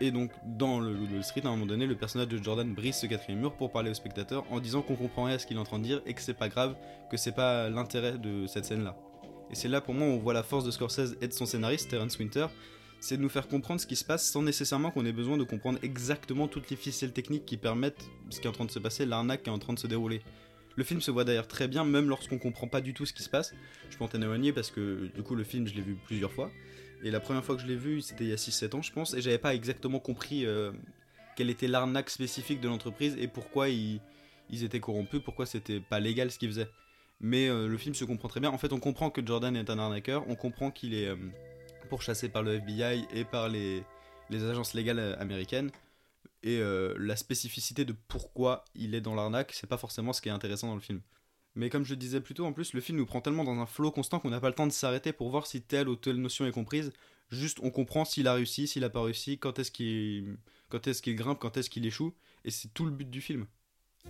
Et 0.00 0.10
donc 0.10 0.30
dans 0.44 0.78
le 0.78 0.92
Loup 0.92 1.06
de 1.06 1.14
Wall 1.14 1.24
Street, 1.24 1.42
à 1.44 1.48
un 1.48 1.50
moment 1.50 1.66
donné, 1.66 1.86
le 1.86 1.96
personnage 1.96 2.28
de 2.28 2.42
Jordan 2.42 2.72
brise 2.72 2.96
ce 2.96 3.06
quatrième 3.06 3.40
mur 3.40 3.52
pour 3.54 3.72
parler 3.72 3.90
au 3.90 3.94
spectateur 3.94 4.44
en 4.50 4.60
disant 4.60 4.82
qu'on 4.82 4.94
comprend 4.94 5.24
rien 5.24 5.34
à 5.34 5.38
ce 5.38 5.46
qu'il 5.46 5.56
est 5.56 5.60
en 5.60 5.64
train 5.64 5.78
de 5.78 5.84
dire 5.84 6.00
et 6.06 6.14
que 6.14 6.22
c'est 6.22 6.34
pas 6.34 6.48
grave, 6.48 6.76
que 7.10 7.16
c'est 7.16 7.32
pas 7.32 7.68
l'intérêt 7.68 8.18
de 8.18 8.46
cette 8.46 8.64
scène-là. 8.64 8.96
Et 9.50 9.54
c'est 9.54 9.68
là 9.68 9.80
pour 9.80 9.94
moi 9.94 10.06
où 10.06 10.10
on 10.10 10.18
voit 10.18 10.34
la 10.34 10.42
force 10.42 10.64
de 10.64 10.70
Scorsese 10.70 11.16
et 11.20 11.28
de 11.28 11.32
son 11.32 11.46
scénariste 11.46 11.90
Terence 11.90 12.18
Winter, 12.18 12.46
c'est 13.00 13.16
de 13.16 13.22
nous 13.22 13.28
faire 13.28 13.46
comprendre 13.48 13.80
ce 13.80 13.86
qui 13.86 13.96
se 13.96 14.04
passe 14.04 14.30
sans 14.30 14.42
nécessairement 14.42 14.90
qu'on 14.90 15.04
ait 15.04 15.12
besoin 15.12 15.36
de 15.36 15.44
comprendre 15.44 15.78
exactement 15.82 16.48
toutes 16.48 16.70
les 16.70 16.76
ficelles 16.76 17.12
techniques 17.12 17.44
qui 17.44 17.56
permettent 17.56 18.04
ce 18.30 18.40
qui 18.40 18.46
est 18.46 18.50
en 18.50 18.52
train 18.52 18.64
de 18.64 18.70
se 18.70 18.78
passer, 18.78 19.06
l'arnaque 19.06 19.44
qui 19.44 19.50
est 19.50 19.52
en 19.52 19.58
train 19.58 19.74
de 19.74 19.78
se 19.78 19.86
dérouler. 19.86 20.22
Le 20.76 20.84
film 20.84 21.00
se 21.00 21.10
voit 21.10 21.24
d'ailleurs 21.24 21.48
très 21.48 21.68
bien, 21.68 21.84
même 21.84 22.08
lorsqu'on 22.08 22.38
comprend 22.38 22.68
pas 22.68 22.80
du 22.80 22.94
tout 22.94 23.06
ce 23.06 23.12
qui 23.12 23.22
se 23.22 23.30
passe. 23.30 23.54
Je 23.90 23.96
peux 23.96 24.04
en 24.04 24.08
témoigner 24.08 24.52
parce 24.52 24.70
que 24.70 25.10
du 25.14 25.22
coup 25.22 25.34
le 25.34 25.44
film 25.44 25.66
je 25.66 25.74
l'ai 25.74 25.82
vu 25.82 25.96
plusieurs 26.06 26.32
fois. 26.32 26.50
Et 27.02 27.10
la 27.10 27.20
première 27.20 27.44
fois 27.44 27.56
que 27.56 27.62
je 27.62 27.66
l'ai 27.66 27.76
vu, 27.76 28.00
c'était 28.00 28.24
il 28.24 28.30
y 28.30 28.32
a 28.32 28.36
6-7 28.36 28.76
ans 28.76 28.82
je 28.82 28.92
pense, 28.92 29.14
et 29.14 29.20
j'avais 29.20 29.38
pas 29.38 29.54
exactement 29.54 29.98
compris 29.98 30.46
euh, 30.46 30.72
quelle 31.36 31.50
était 31.50 31.68
l'arnaque 31.68 32.10
spécifique 32.10 32.60
de 32.60 32.68
l'entreprise 32.68 33.16
et 33.20 33.28
pourquoi 33.28 33.68
ils, 33.68 34.00
étaient 34.50 34.80
corrompus, 34.80 35.20
pourquoi 35.22 35.46
c'était 35.46 35.80
pas 35.80 36.00
légal 36.00 36.32
ce 36.32 36.38
qu'ils 36.38 36.48
faisaient. 36.48 36.68
Mais 37.20 37.48
euh, 37.48 37.68
le 37.68 37.78
film 37.78 37.94
se 37.94 38.04
comprend 38.04 38.28
très 38.28 38.40
bien. 38.40 38.50
En 38.50 38.58
fait, 38.58 38.72
on 38.72 38.80
comprend 38.80 39.10
que 39.10 39.24
Jordan 39.24 39.54
est 39.54 39.70
un 39.70 39.78
arnaqueur, 39.78 40.24
on 40.28 40.34
comprend 40.34 40.70
qu'il 40.70 40.94
est 40.94 41.08
euh, 41.08 41.16
pourchassé 41.88 42.28
par 42.28 42.42
le 42.42 42.54
FBI 42.54 43.06
et 43.14 43.24
par 43.24 43.48
les, 43.48 43.84
les 44.30 44.44
agences 44.44 44.74
légales 44.74 44.98
euh, 44.98 45.18
américaines. 45.20 45.70
Et 46.42 46.58
euh, 46.58 46.94
la 46.98 47.16
spécificité 47.16 47.84
de 47.84 47.94
pourquoi 48.08 48.64
il 48.74 48.94
est 48.94 49.00
dans 49.00 49.14
l'arnaque, 49.14 49.52
c'est 49.52 49.66
pas 49.66 49.78
forcément 49.78 50.12
ce 50.12 50.20
qui 50.20 50.28
est 50.28 50.32
intéressant 50.32 50.68
dans 50.68 50.74
le 50.74 50.80
film. 50.80 51.00
Mais 51.54 51.70
comme 51.70 51.84
je 51.84 51.90
le 51.90 51.96
disais 51.96 52.20
plus 52.20 52.34
tôt, 52.34 52.44
en 52.44 52.52
plus, 52.52 52.74
le 52.74 52.80
film 52.80 52.98
nous 52.98 53.06
prend 53.06 53.20
tellement 53.20 53.44
dans 53.44 53.58
un 53.58 53.66
flot 53.66 53.90
constant 53.90 54.20
qu'on 54.20 54.30
n'a 54.30 54.40
pas 54.40 54.48
le 54.48 54.54
temps 54.54 54.66
de 54.66 54.72
s'arrêter 54.72 55.12
pour 55.12 55.30
voir 55.30 55.46
si 55.46 55.62
telle 55.62 55.88
ou 55.88 55.96
telle 55.96 56.16
notion 56.16 56.46
est 56.46 56.52
comprise. 56.52 56.92
Juste, 57.30 57.58
on 57.62 57.70
comprend 57.70 58.04
s'il 58.04 58.28
a 58.28 58.34
réussi, 58.34 58.68
s'il 58.68 58.84
a 58.84 58.90
pas 58.90 59.02
réussi, 59.02 59.38
quand 59.38 59.58
est-ce 59.58 59.70
qu'il 59.70 60.36
grimpe, 61.16 61.38
quand 61.40 61.56
est-ce 61.56 61.70
qu'il 61.70 61.86
échoue. 61.86 62.14
Et 62.44 62.50
c'est 62.50 62.68
tout 62.68 62.84
le 62.84 62.90
but 62.90 63.08
du 63.08 63.20
film. 63.20 63.46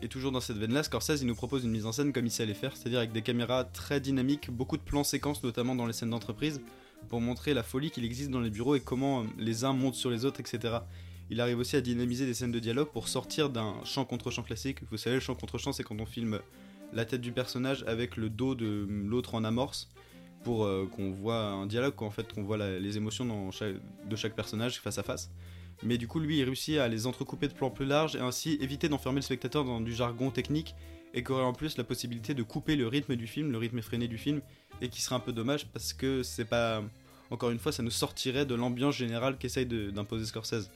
Et 0.02 0.08
toujours 0.08 0.32
dans 0.32 0.40
cette 0.40 0.58
veine-là, 0.58 0.82
Scorsese 0.82 1.22
il 1.22 1.26
nous 1.26 1.34
propose 1.34 1.64
une 1.64 1.70
mise 1.70 1.87
en 1.87 1.93
scène 1.93 2.12
comme 2.12 2.26
il 2.26 2.31
sait 2.31 2.44
les 2.44 2.55
faire, 2.55 2.76
c'est-à-dire 2.76 2.99
avec 2.99 3.12
des 3.12 3.22
caméras 3.22 3.64
très 3.64 3.99
dynamiques, 3.99 4.50
beaucoup 4.50 4.76
de 4.76 4.82
plans 4.82 5.05
séquences, 5.05 5.43
notamment 5.43 5.75
dans 5.75 5.87
les 5.87 5.94
scènes 5.94 6.11
d'entreprise, 6.11 6.61
pour 7.08 7.20
montrer 7.20 7.55
la 7.55 7.62
folie 7.62 7.90
qu'il 7.90 8.05
existe 8.05 8.31
dans 8.31 8.40
les 8.40 8.50
bureaux 8.50 8.75
et 8.75 8.81
comment 8.81 9.22
euh, 9.22 9.26
les 9.38 9.64
uns 9.64 9.72
montent 9.72 9.94
sur 9.94 10.11
les 10.11 10.25
autres, 10.25 10.40
etc. 10.40 10.79
Il 11.31 11.40
arrive 11.40 11.58
aussi 11.58 11.76
à 11.76 11.81
dynamiser 11.81 12.26
des 12.26 12.34
scènes 12.34 12.52
de 12.52 12.58
dialogue 12.58 12.88
pour 12.88 13.08
sortir 13.08 13.50
d'un 13.50 13.75
champ 13.84 14.05
contre 14.05 14.31
champ 14.31 14.43
classique. 14.43 14.78
Vous 14.90 14.96
savez, 14.96 15.17
le 15.17 15.20
champ 15.20 15.34
contre 15.34 15.58
champ, 15.58 15.73
c'est 15.73 15.82
quand 15.82 15.99
on 16.00 16.06
filme 16.06 16.40
la 16.93 17.05
tête 17.05 17.20
du 17.20 17.32
personnage 17.32 17.84
avec 17.87 18.17
le 18.17 18.31
dos 18.31 18.55
de 18.55 18.87
l'autre 18.88 19.34
en 19.34 19.44
amorce 19.44 19.90
pour 20.44 20.65
euh, 20.65 20.89
qu'on 20.94 21.10
voit 21.10 21.43
un 21.48 21.67
dialogue, 21.67 21.96
qu'en 21.96 22.10
fait, 22.10 22.32
qu'on 22.32 22.44
voit 22.44 22.56
les 22.56 22.96
émotions 22.96 23.50
de 24.08 24.17
chaque 24.17 24.36
personnage 24.36 24.81
face 24.81 24.98
à 24.98 25.03
face. 25.03 25.31
Mais 25.82 25.98
du 25.98 26.06
coup, 26.06 26.20
lui, 26.20 26.39
il 26.39 26.44
réussit 26.44 26.79
à 26.79 26.89
les 26.89 27.06
entrecouper 27.06 27.48
de 27.48 27.53
plans 27.53 27.70
plus 27.70 27.84
larges 27.84 28.17
et 28.17 28.20
ainsi 28.20 28.56
éviter 28.60 28.89
d'enfermer 28.89 29.19
le 29.19 29.22
spectateur 29.22 29.65
dans 29.65 29.81
du 29.81 29.93
jargon 29.93 30.31
technique 30.31 30.74
et 31.12 31.22
qu'aurait 31.22 31.43
en 31.43 31.53
plus 31.53 31.77
la 31.77 31.84
possibilité 31.84 32.34
de 32.34 32.43
couper 32.43 32.77
le 32.77 32.86
rythme 32.86 33.17
du 33.17 33.27
film, 33.27 33.50
le 33.50 33.58
rythme 33.58 33.79
effréné 33.79 34.06
du 34.06 34.19
film, 34.19 34.41
et 34.81 34.89
qui 34.89 35.03
serait 35.03 35.17
un 35.17 35.20
peu 35.20 35.32
dommage 35.32 35.67
parce 35.69 35.93
que 35.93 36.22
c'est 36.22 36.44
pas. 36.44 36.82
Encore 37.31 37.50
une 37.50 37.58
fois, 37.58 37.72
ça 37.72 37.82
nous 37.82 37.91
sortirait 37.91 38.46
de 38.46 38.55
l'ambiance 38.55 38.94
générale 38.94 39.36
qu'essaye 39.36 39.67
d'imposer 39.67 40.27
Scorsese. 40.27 40.70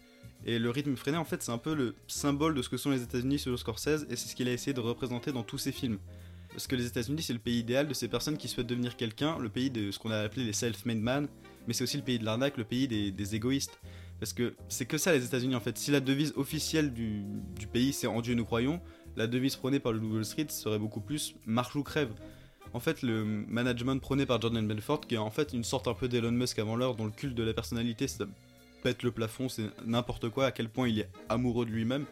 Et 0.47 0.59
le 0.59 0.71
rythme 0.71 0.93
effréné, 0.93 1.17
en 1.17 1.25
fait, 1.25 1.43
c'est 1.43 1.53
un 1.53 1.59
peu 1.59 1.75
le 1.75 1.95
symbole 2.07 2.55
de 2.55 2.63
ce 2.63 2.69
que 2.69 2.77
sont 2.77 2.91
les 2.91 3.03
États-Unis 3.03 3.39
selon 3.39 3.57
Scorsese, 3.57 4.07
et 4.09 4.17
c'est 4.17 4.29
ce 4.29 4.35
qu'il 4.35 4.49
a 4.49 4.53
essayé 4.53 4.73
de 4.73 4.81
représenter 4.81 5.33
dans 5.33 5.43
tous 5.43 5.59
ses 5.59 5.73
films. 5.73 5.99
Parce 6.51 6.67
que 6.67 6.77
les 6.77 6.87
États-Unis, 6.87 7.23
c'est 7.23 7.33
le 7.33 7.39
pays 7.39 7.59
idéal 7.59 7.87
de 7.87 7.95
ces 7.95 8.09
personnes 8.09 8.37
qui 8.37 8.49
souhaitent 8.49 8.67
devenir 8.67 8.97
quelqu'un, 8.97 9.39
le 9.39 9.49
pays 9.49 9.71
de 9.71 9.91
ce 9.91 9.99
qu'on 9.99 10.11
a 10.11 10.19
appelé 10.19 10.45
les 10.45 10.53
self-made 10.53 10.99
man, 10.99 11.29
mais 11.67 11.75
c'est 11.75 11.85
aussi 11.85 11.97
le 11.97 12.03
pays 12.03 12.19
de 12.19 12.25
l'arnaque, 12.25 12.57
le 12.57 12.65
pays 12.65 12.89
des, 12.89 13.35
égoïstes. 13.35 13.79
Parce 14.19 14.33
que 14.33 14.55
c'est 14.69 14.87
que 14.87 14.99
ça 14.99 15.13
les 15.13 15.25
États-Unis 15.25 15.55
en 15.55 15.61
fait. 15.61 15.79
Si 15.79 15.91
la 15.91 16.01
devise 16.01 16.35
officielle 16.37 16.93
du, 16.93 17.23
du 17.59 17.67
pays 17.67 17.95
c'est 17.95 18.07
en 18.07 18.21
Dieu 18.21 18.35
nous 18.35 18.45
croyons, 18.45 18.81
la 19.17 19.27
devise 19.27 19.57
prônée 19.57 19.81
par 19.81 19.93
le 19.93 20.01
Wall 20.01 20.25
Street 20.25 20.47
serait 20.51 20.79
beaucoup 20.79 21.01
plus 21.01 21.35
marche 21.47 21.75
ou 21.75 21.83
crève. 21.83 22.13
En 22.73 22.81
fait, 22.81 23.03
le 23.03 23.25
management 23.25 23.99
prôné 23.99 24.27
par 24.27 24.41
Jordan 24.41 24.67
Belfort, 24.67 25.01
qui 25.01 25.17
est 25.17 25.19
en 25.19 25.31
fait 25.31 25.53
une 25.53 25.65
sorte 25.65 25.89
un 25.89 25.95
peu 25.95 26.09
d'Elon 26.09 26.31
Musk 26.31 26.59
avant 26.59 26.77
l'heure, 26.77 26.95
dont 26.95 27.07
le 27.07 27.11
culte 27.11 27.35
de 27.35 27.43
la 27.43 27.53
personnalité 27.53 28.07
pète 28.83 29.03
le 29.03 29.11
plafond, 29.11 29.49
c'est 29.49 29.71
n'importe 29.85 30.29
quoi, 30.29 30.47
à 30.47 30.53
quel 30.53 30.69
point 30.69 30.89
il 30.89 30.99
est 30.99 31.11
amoureux 31.29 31.67
de 31.67 31.71
lui-même. 31.71 32.07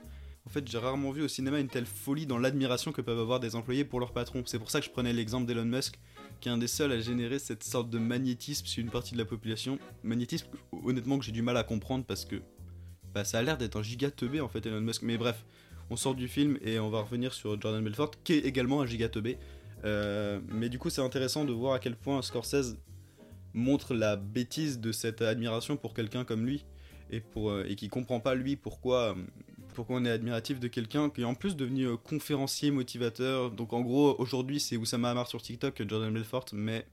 En 0.47 0.51
fait, 0.51 0.67
j'ai 0.67 0.79
rarement 0.79 1.11
vu 1.11 1.23
au 1.23 1.29
cinéma 1.29 1.61
une 1.61 1.69
telle 1.69 1.85
folie 1.85 2.27
dans 2.27 2.39
l'admiration 2.39 2.91
que 2.91 3.03
peuvent 3.03 3.19
avoir 3.19 3.39
des 3.39 3.55
employés 3.55 3.85
pour 3.85 4.01
leur 4.01 4.13
patron. 4.13 4.43
C'est 4.47 4.59
pour 4.59 4.71
ça 4.71 4.81
que 4.81 4.87
je 4.87 4.91
prenais 4.91 5.13
l'exemple 5.13 5.47
d'Elon 5.47 5.67
Musk, 5.67 5.99
qui 6.41 6.49
est 6.49 6.53
un 6.53 6.57
des 6.57 6.69
seuls 6.69 6.91
à 6.93 7.01
générer 7.01 7.39
cette 7.39 7.65
sorte 7.65 7.91
de 7.91 7.99
magnétisme 7.99 8.65
sur 8.65 8.83
une 8.83 8.91
partie 8.91 9.13
de 9.13 9.19
la 9.19 9.27
population. 9.27 9.79
Magnétisme, 10.03 10.49
honnêtement, 10.85 11.19
que 11.19 11.25
j'ai 11.27 11.33
du 11.33 11.43
mal 11.43 11.59
à 11.59 11.65
comprendre 11.65 12.05
parce 12.07 12.25
que 12.25 12.37
bah, 13.13 13.25
ça 13.25 13.41
a 13.41 13.43
l'air 13.43 13.59
d'être 13.59 13.77
un 13.79 13.83
giga 13.83 14.09
en 14.43 14.49
fait, 14.49 14.65
Elon 14.65 14.81
Musk. 14.81 15.03
Mais 15.03 15.19
bref, 15.19 15.45
on 15.91 15.97
sort 15.97 16.15
du 16.15 16.29
film 16.29 16.59
et 16.63 16.79
on 16.79 16.89
va 16.89 17.03
revenir 17.03 17.35
sur 17.35 17.61
Jordan 17.61 17.85
Belfort, 17.85 18.13
qui 18.25 18.35
est 18.35 18.47
également 18.47 18.81
un 18.81 18.87
giga. 18.87 19.09
Euh, 19.85 20.41
mais 20.49 20.69
du 20.69 20.79
coup, 20.79 20.89
c'est 20.89 21.03
intéressant 21.03 21.45
de 21.45 21.53
voir 21.53 21.75
à 21.75 21.79
quel 21.79 21.95
point 21.95 22.23
Scorsese 22.23 22.79
montre 23.59 23.95
la 23.95 24.17
bêtise 24.17 24.81
de 24.81 24.93
cette 24.93 25.21
admiration 25.21 25.77
pour 25.77 25.93
quelqu'un 25.93 26.25
comme 26.25 26.47
lui 26.47 26.65
et, 27.11 27.21
pour, 27.21 27.51
euh, 27.51 27.65
et 27.69 27.77
qui 27.77 27.89
comprend 27.89 28.21
pas 28.21 28.35
lui 28.35 28.57
pourquoi, 28.57 29.11
euh, 29.11 29.15
pourquoi 29.75 29.97
on 29.97 30.05
est 30.05 30.11
admiratif 30.11 30.61
de 30.61 30.69
quelqu'un 30.69 31.11
qui 31.11 31.23
est 31.23 31.25
en 31.25 31.35
plus 31.35 31.57
devenu 31.57 31.87
euh, 31.87 31.97
conférencier, 31.97 32.71
motivateur. 32.71 33.51
Donc 33.51 33.73
en 33.73 33.81
gros, 33.81 34.15
aujourd'hui, 34.19 34.61
c'est 34.61 34.77
Oussama 34.77 35.11
Hamar 35.11 35.27
sur 35.27 35.43
TikTok 35.43 35.75
que 35.75 35.89
Jordan 35.89 36.13
Belfort, 36.13 36.47
mais 36.53 36.87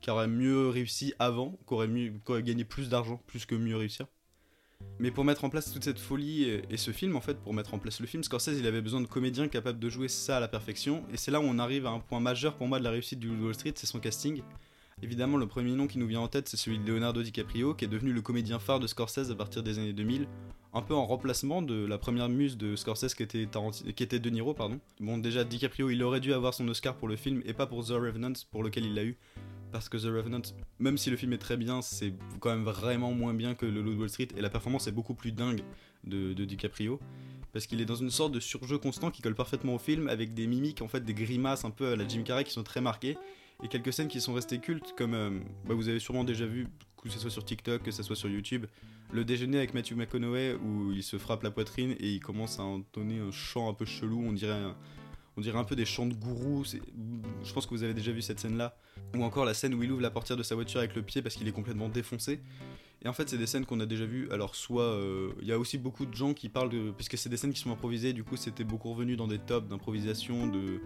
qui 0.00 0.10
aurait 0.10 0.28
mieux 0.28 0.68
réussi 0.68 1.14
avant, 1.18 1.58
qui 1.66 1.74
aurait, 1.74 1.88
gagné 2.42 2.64
plus 2.64 2.88
d'argent, 2.88 3.20
plus 3.26 3.46
que 3.46 3.54
mieux 3.54 3.76
réussir. 3.76 4.06
Mais 4.98 5.10
pour 5.10 5.24
mettre 5.24 5.44
en 5.44 5.48
place 5.48 5.72
toute 5.72 5.84
cette 5.84 5.98
folie 5.98 6.44
et, 6.44 6.62
et 6.68 6.76
ce 6.76 6.90
film, 6.90 7.16
en 7.16 7.22
fait, 7.22 7.38
pour 7.38 7.54
mettre 7.54 7.72
en 7.72 7.78
place 7.78 7.98
le 7.98 8.06
film, 8.06 8.22
Scorsese, 8.22 8.58
il 8.58 8.66
avait 8.66 8.82
besoin 8.82 9.00
de 9.00 9.06
comédiens 9.06 9.48
capables 9.48 9.78
de 9.78 9.88
jouer 9.88 10.08
ça 10.08 10.36
à 10.36 10.40
la 10.40 10.48
perfection. 10.48 11.02
Et 11.12 11.16
c'est 11.16 11.30
là 11.30 11.40
où 11.40 11.44
on 11.44 11.58
arrive 11.58 11.86
à 11.86 11.90
un 11.90 11.98
point 11.98 12.20
majeur 12.20 12.56
pour 12.56 12.68
moi 12.68 12.78
de 12.78 12.84
la 12.84 12.90
réussite 12.90 13.18
du 13.18 13.30
Wall 13.30 13.54
Street, 13.54 13.72
c'est 13.74 13.86
son 13.86 14.00
casting. 14.00 14.42
Évidemment, 15.02 15.36
le 15.36 15.46
premier 15.46 15.72
nom 15.72 15.86
qui 15.86 15.98
nous 15.98 16.06
vient 16.06 16.20
en 16.20 16.28
tête, 16.28 16.48
c'est 16.48 16.56
celui 16.56 16.78
de 16.78 16.90
Leonardo 16.90 17.22
DiCaprio, 17.22 17.74
qui 17.74 17.84
est 17.84 17.88
devenu 17.88 18.14
le 18.14 18.22
comédien 18.22 18.58
phare 18.58 18.80
de 18.80 18.86
Scorsese 18.86 19.30
à 19.30 19.34
partir 19.34 19.62
des 19.62 19.78
années 19.78 19.92
2000, 19.92 20.26
un 20.72 20.80
peu 20.80 20.94
en 20.94 21.04
remplacement 21.04 21.60
de 21.60 21.84
la 21.84 21.98
première 21.98 22.30
muse 22.30 22.56
de 22.56 22.76
Scorsese 22.76 23.14
qui 23.14 23.22
était, 23.22 23.44
Tarantino, 23.44 23.92
qui 23.92 24.02
était 24.02 24.18
De 24.18 24.30
Niro. 24.30 24.54
Pardon. 24.54 24.80
Bon, 24.98 25.18
déjà, 25.18 25.44
DiCaprio, 25.44 25.90
il 25.90 26.02
aurait 26.02 26.20
dû 26.20 26.32
avoir 26.32 26.54
son 26.54 26.66
Oscar 26.68 26.96
pour 26.96 27.08
le 27.08 27.16
film 27.16 27.42
et 27.44 27.52
pas 27.52 27.66
pour 27.66 27.84
The 27.84 27.90
Revenant, 27.90 28.32
pour 28.50 28.62
lequel 28.62 28.86
il 28.86 28.94
l'a 28.94 29.04
eu. 29.04 29.18
Parce 29.70 29.90
que 29.90 29.98
The 29.98 30.06
Revenant, 30.06 30.40
même 30.78 30.96
si 30.96 31.10
le 31.10 31.18
film 31.18 31.34
est 31.34 31.38
très 31.38 31.58
bien, 31.58 31.82
c'est 31.82 32.14
quand 32.40 32.48
même 32.48 32.64
vraiment 32.64 33.12
moins 33.12 33.34
bien 33.34 33.54
que 33.54 33.66
le 33.66 33.82
Loup 33.82 34.00
Wall 34.00 34.08
Street, 34.08 34.28
et 34.34 34.40
la 34.40 34.48
performance 34.48 34.86
est 34.86 34.92
beaucoup 34.92 35.14
plus 35.14 35.30
dingue 35.30 35.60
de, 36.04 36.32
de 36.32 36.44
DiCaprio. 36.46 36.98
Parce 37.52 37.66
qu'il 37.66 37.82
est 37.82 37.86
dans 37.86 37.96
une 37.96 38.10
sorte 38.10 38.32
de 38.32 38.40
surjeu 38.40 38.78
constant 38.78 39.10
qui 39.10 39.20
colle 39.20 39.34
parfaitement 39.34 39.74
au 39.74 39.78
film, 39.78 40.08
avec 40.08 40.32
des 40.32 40.46
mimiques, 40.46 40.80
en 40.80 40.88
fait, 40.88 41.04
des 41.04 41.14
grimaces 41.14 41.66
un 41.66 41.70
peu 41.70 41.92
à 41.92 41.96
la 41.96 42.08
Jim 42.08 42.22
Carrey 42.22 42.44
qui 42.44 42.52
sont 42.52 42.62
très 42.62 42.80
marquées, 42.80 43.18
et 43.62 43.68
quelques 43.68 43.92
scènes 43.92 44.08
qui 44.08 44.20
sont 44.20 44.34
restées 44.34 44.58
cultes, 44.58 44.94
comme 44.96 45.14
euh, 45.14 45.30
bah, 45.66 45.74
vous 45.74 45.88
avez 45.88 45.98
sûrement 45.98 46.24
déjà 46.24 46.46
vu, 46.46 46.68
que 47.02 47.08
ce 47.08 47.18
soit 47.18 47.30
sur 47.30 47.44
TikTok, 47.44 47.82
que 47.82 47.90
ce 47.90 48.02
soit 48.02 48.16
sur 48.16 48.28
YouTube, 48.28 48.66
le 49.12 49.24
déjeuner 49.24 49.58
avec 49.58 49.74
Matthew 49.74 49.92
McConaughey 49.92 50.54
où 50.54 50.92
il 50.92 51.02
se 51.02 51.16
frappe 51.18 51.42
la 51.42 51.50
poitrine 51.50 51.92
et 52.00 52.08
il 52.08 52.20
commence 52.20 52.58
à 52.58 52.64
entonner 52.64 53.20
un 53.20 53.30
chant 53.30 53.68
un 53.68 53.74
peu 53.74 53.84
chelou, 53.84 54.20
on 54.26 54.32
dirait 54.32 54.52
un, 54.52 54.76
on 55.36 55.40
dirait 55.40 55.58
un 55.58 55.64
peu 55.64 55.76
des 55.76 55.84
chants 55.84 56.06
de 56.06 56.14
gourou. 56.14 56.64
Je 56.64 57.52
pense 57.52 57.66
que 57.66 57.70
vous 57.70 57.82
avez 57.82 57.94
déjà 57.94 58.10
vu 58.10 58.22
cette 58.22 58.40
scène-là. 58.40 58.76
Ou 59.14 59.22
encore 59.22 59.44
la 59.44 59.54
scène 59.54 59.74
où 59.74 59.82
il 59.82 59.92
ouvre 59.92 60.00
la 60.00 60.10
portière 60.10 60.36
de 60.36 60.42
sa 60.42 60.54
voiture 60.54 60.80
avec 60.80 60.96
le 60.96 61.02
pied 61.02 61.22
parce 61.22 61.36
qu'il 61.36 61.46
est 61.46 61.52
complètement 61.52 61.88
défoncé. 61.88 62.40
Et 63.04 63.08
en 63.08 63.12
fait, 63.12 63.28
c'est 63.28 63.36
des 63.36 63.46
scènes 63.46 63.66
qu'on 63.66 63.78
a 63.80 63.86
déjà 63.86 64.06
vues. 64.06 64.28
Alors, 64.30 64.56
soit 64.56 64.82
euh, 64.82 65.30
il 65.42 65.46
y 65.46 65.52
a 65.52 65.58
aussi 65.58 65.76
beaucoup 65.76 66.06
de 66.06 66.14
gens 66.14 66.32
qui 66.32 66.48
parlent 66.48 66.70
de. 66.70 66.90
Puisque 66.90 67.18
c'est 67.18 67.28
des 67.28 67.36
scènes 67.36 67.52
qui 67.52 67.60
sont 67.60 67.70
improvisées, 67.70 68.14
du 68.14 68.24
coup, 68.24 68.36
c'était 68.36 68.64
beaucoup 68.64 68.90
revenu 68.90 69.16
dans 69.16 69.28
des 69.28 69.38
tops 69.38 69.68
d'improvisation, 69.68 70.46
de, 70.46 70.80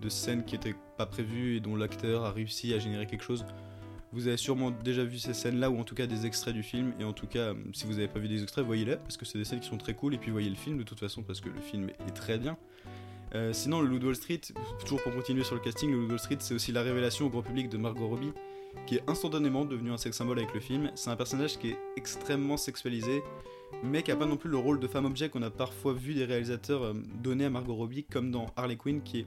de 0.00 0.08
scènes 0.08 0.44
qui 0.44 0.54
étaient 0.54 0.74
pas 0.96 1.06
prévues 1.06 1.56
et 1.56 1.60
dont 1.60 1.76
l'acteur 1.76 2.24
a 2.24 2.32
réussi 2.32 2.74
à 2.74 2.78
générer 2.78 3.06
quelque 3.06 3.24
chose. 3.24 3.44
Vous 4.12 4.26
avez 4.26 4.36
sûrement 4.36 4.72
déjà 4.72 5.04
vu 5.04 5.18
ces 5.18 5.34
scènes-là, 5.34 5.70
ou 5.70 5.78
en 5.78 5.84
tout 5.84 5.94
cas 5.94 6.06
des 6.06 6.26
extraits 6.26 6.52
du 6.52 6.64
film. 6.64 6.92
Et 6.98 7.04
en 7.04 7.12
tout 7.12 7.28
cas, 7.28 7.54
si 7.72 7.86
vous 7.86 7.92
n'avez 7.92 8.08
pas 8.08 8.18
vu 8.18 8.26
des 8.26 8.42
extraits, 8.42 8.64
voyez-les, 8.64 8.96
parce 8.96 9.16
que 9.16 9.24
c'est 9.24 9.38
des 9.38 9.44
scènes 9.44 9.60
qui 9.60 9.68
sont 9.68 9.78
très 9.78 9.94
cool. 9.94 10.14
Et 10.14 10.18
puis 10.18 10.32
voyez 10.32 10.50
le 10.50 10.56
film 10.56 10.78
de 10.78 10.82
toute 10.82 10.98
façon, 10.98 11.22
parce 11.22 11.40
que 11.40 11.48
le 11.48 11.60
film 11.60 11.90
est 11.90 12.12
très 12.12 12.38
bien. 12.38 12.56
Euh, 13.34 13.52
sinon, 13.52 13.80
le 13.80 13.88
Loup 13.88 14.00
de 14.00 14.06
Wall 14.06 14.16
Street, 14.16 14.40
toujours 14.80 15.00
pour 15.02 15.14
continuer 15.14 15.44
sur 15.44 15.54
le 15.54 15.60
casting, 15.60 15.90
le 15.90 15.98
Loup 15.98 16.06
de 16.06 16.10
Wall 16.10 16.18
Street, 16.18 16.38
c'est 16.40 16.54
aussi 16.54 16.72
la 16.72 16.82
révélation 16.82 17.26
au 17.26 17.30
grand 17.30 17.42
public 17.42 17.68
de 17.68 17.76
Margot 17.76 18.08
Robbie, 18.08 18.32
qui 18.86 18.96
est 18.96 19.08
instantanément 19.08 19.64
devenue 19.64 19.92
un 19.92 19.96
sex 19.96 20.16
symbole 20.16 20.38
avec 20.38 20.52
le 20.54 20.60
film. 20.60 20.90
C'est 20.96 21.10
un 21.10 21.16
personnage 21.16 21.56
qui 21.58 21.70
est 21.70 21.78
extrêmement 21.96 22.56
sexualisé, 22.56 23.22
mais 23.84 24.02
qui 24.02 24.10
a 24.10 24.16
pas 24.16 24.26
non 24.26 24.36
plus 24.36 24.50
le 24.50 24.56
rôle 24.56 24.80
de 24.80 24.88
femme 24.88 25.04
objet 25.04 25.28
qu'on 25.28 25.42
a 25.42 25.50
parfois 25.50 25.92
vu 25.92 26.14
des 26.14 26.24
réalisateurs 26.24 26.82
euh, 26.82 26.94
donner 27.22 27.44
à 27.44 27.50
Margot 27.50 27.76
Robbie, 27.76 28.02
comme 28.02 28.32
dans 28.32 28.46
Harley 28.56 28.76
Quinn, 28.76 29.02
qui 29.02 29.20
est 29.20 29.26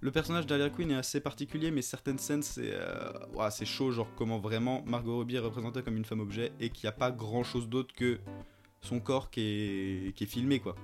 le 0.00 0.10
personnage 0.12 0.46
d'Harley 0.46 0.70
Quinn 0.70 0.90
est 0.90 0.96
assez 0.96 1.20
particulier, 1.20 1.70
mais 1.70 1.82
certaines 1.82 2.18
scènes, 2.18 2.42
c'est 2.42 2.72
euh, 2.72 3.64
chaud, 3.64 3.90
genre 3.90 4.08
comment 4.16 4.38
vraiment 4.38 4.82
Margot 4.86 5.16
Robbie 5.16 5.36
est 5.36 5.40
représentée 5.40 5.82
comme 5.82 5.96
une 5.96 6.04
femme 6.04 6.20
objet 6.20 6.52
et 6.60 6.70
qu'il 6.70 6.86
n'y 6.86 6.88
a 6.88 6.92
pas 6.92 7.10
grand 7.10 7.42
chose 7.42 7.68
d'autre 7.68 7.94
que 7.94 8.18
son 8.80 9.00
corps 9.00 9.30
qui 9.30 9.40
est, 9.40 10.26
filmé, 10.26 10.60
quoi. 10.60 10.76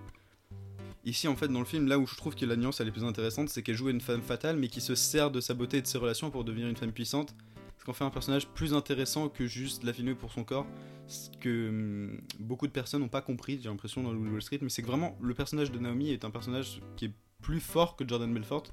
Ici, 1.04 1.28
en 1.28 1.36
fait, 1.36 1.48
dans 1.48 1.60
le 1.60 1.66
film, 1.66 1.86
là 1.86 1.98
où 1.98 2.06
je 2.06 2.16
trouve 2.16 2.34
que 2.34 2.46
la 2.46 2.56
nuance 2.56 2.80
elle 2.80 2.88
est 2.88 2.92
plus 2.92 3.04
intéressante, 3.04 3.50
c'est 3.50 3.62
qu'elle 3.62 3.76
joue 3.76 3.90
une 3.90 4.00
femme 4.00 4.22
fatale, 4.22 4.56
mais 4.56 4.68
qui 4.68 4.80
se 4.80 4.94
sert 4.94 5.30
de 5.30 5.40
sa 5.40 5.54
beauté 5.54 5.76
et 5.76 5.82
de 5.82 5.86
ses 5.86 5.98
relations 5.98 6.30
pour 6.30 6.44
devenir 6.44 6.66
une 6.66 6.76
femme 6.76 6.92
puissante. 6.92 7.34
Ce 7.78 7.84
qu'on 7.84 7.92
fait 7.92 8.04
un 8.04 8.10
personnage 8.10 8.48
plus 8.48 8.72
intéressant 8.72 9.28
que 9.28 9.46
juste 9.46 9.84
la 9.84 9.92
filmer 9.92 10.14
pour 10.14 10.32
son 10.32 10.44
corps. 10.44 10.66
Ce 11.06 11.28
que 11.38 11.68
hum, 11.68 12.20
beaucoup 12.40 12.66
de 12.66 12.72
personnes 12.72 13.02
n'ont 13.02 13.08
pas 13.08 13.20
compris, 13.20 13.60
j'ai 13.62 13.68
l'impression, 13.68 14.02
dans 14.02 14.12
le 14.12 14.18
Wall 14.18 14.40
Street, 14.40 14.58
mais 14.62 14.70
c'est 14.70 14.80
que 14.80 14.86
vraiment, 14.86 15.16
le 15.20 15.34
personnage 15.34 15.70
de 15.70 15.78
Naomi 15.78 16.10
est 16.10 16.24
un 16.24 16.30
personnage 16.30 16.80
qui 16.96 17.04
est 17.04 17.12
plus 17.42 17.60
fort 17.60 17.94
que 17.94 18.08
Jordan 18.08 18.32
Belfort, 18.32 18.64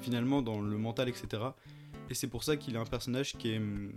finalement, 0.00 0.42
dans 0.42 0.60
le 0.60 0.78
mental, 0.78 1.08
etc. 1.08 1.42
Et 2.08 2.14
c'est 2.14 2.28
pour 2.28 2.44
ça 2.44 2.56
qu'il 2.56 2.74
est 2.74 2.78
un 2.78 2.84
personnage 2.84 3.36
qui 3.36 3.52
est, 3.52 3.58
hum, 3.58 3.92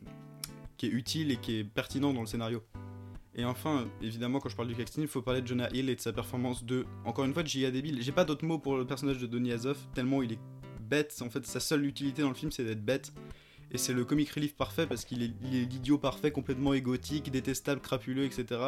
qui 0.77 0.87
est 0.87 0.89
utile 0.89 1.31
et 1.31 1.37
qui 1.37 1.59
est 1.59 1.63
pertinent 1.63 2.13
dans 2.13 2.21
le 2.21 2.27
scénario. 2.27 2.63
Et 3.35 3.45
enfin, 3.45 3.87
évidemment, 4.01 4.39
quand 4.39 4.49
je 4.49 4.55
parle 4.55 4.67
du 4.67 4.75
casting, 4.75 5.01
il 5.01 5.07
faut 5.07 5.23
parler 5.23 5.41
de 5.41 5.47
Jonah 5.47 5.69
Hill 5.73 5.89
et 5.89 5.95
de 5.95 6.01
sa 6.01 6.13
performance 6.13 6.63
de, 6.63 6.85
encore 7.03 7.25
une 7.25 7.33
fois, 7.33 7.41
de 7.41 7.69
débile. 7.69 8.01
J'ai 8.01 8.11
pas 8.11 8.25
d'autres 8.25 8.45
mots 8.45 8.59
pour 8.59 8.77
le 8.77 8.85
personnage 8.85 9.17
de 9.17 9.25
Donny 9.25 9.51
Azov, 9.51 9.77
tellement 9.95 10.21
il 10.21 10.33
est 10.33 10.39
bête. 10.81 11.19
En 11.25 11.29
fait, 11.29 11.45
sa 11.47 11.59
seule 11.59 11.85
utilité 11.85 12.21
dans 12.21 12.29
le 12.29 12.35
film, 12.35 12.51
c'est 12.51 12.63
d'être 12.63 12.85
bête. 12.85 13.11
Et 13.73 13.79
c'est 13.79 13.93
le 13.93 14.05
comic 14.05 14.29
relief 14.29 14.55
parfait 14.55 14.85
parce 14.85 15.03
qu'il 15.03 15.23
est 15.23 15.33
l'idiot 15.41 15.97
parfait, 15.97 16.31
complètement 16.31 16.75
égotique, 16.75 17.31
détestable, 17.31 17.81
crapuleux, 17.81 18.23
etc. 18.23 18.61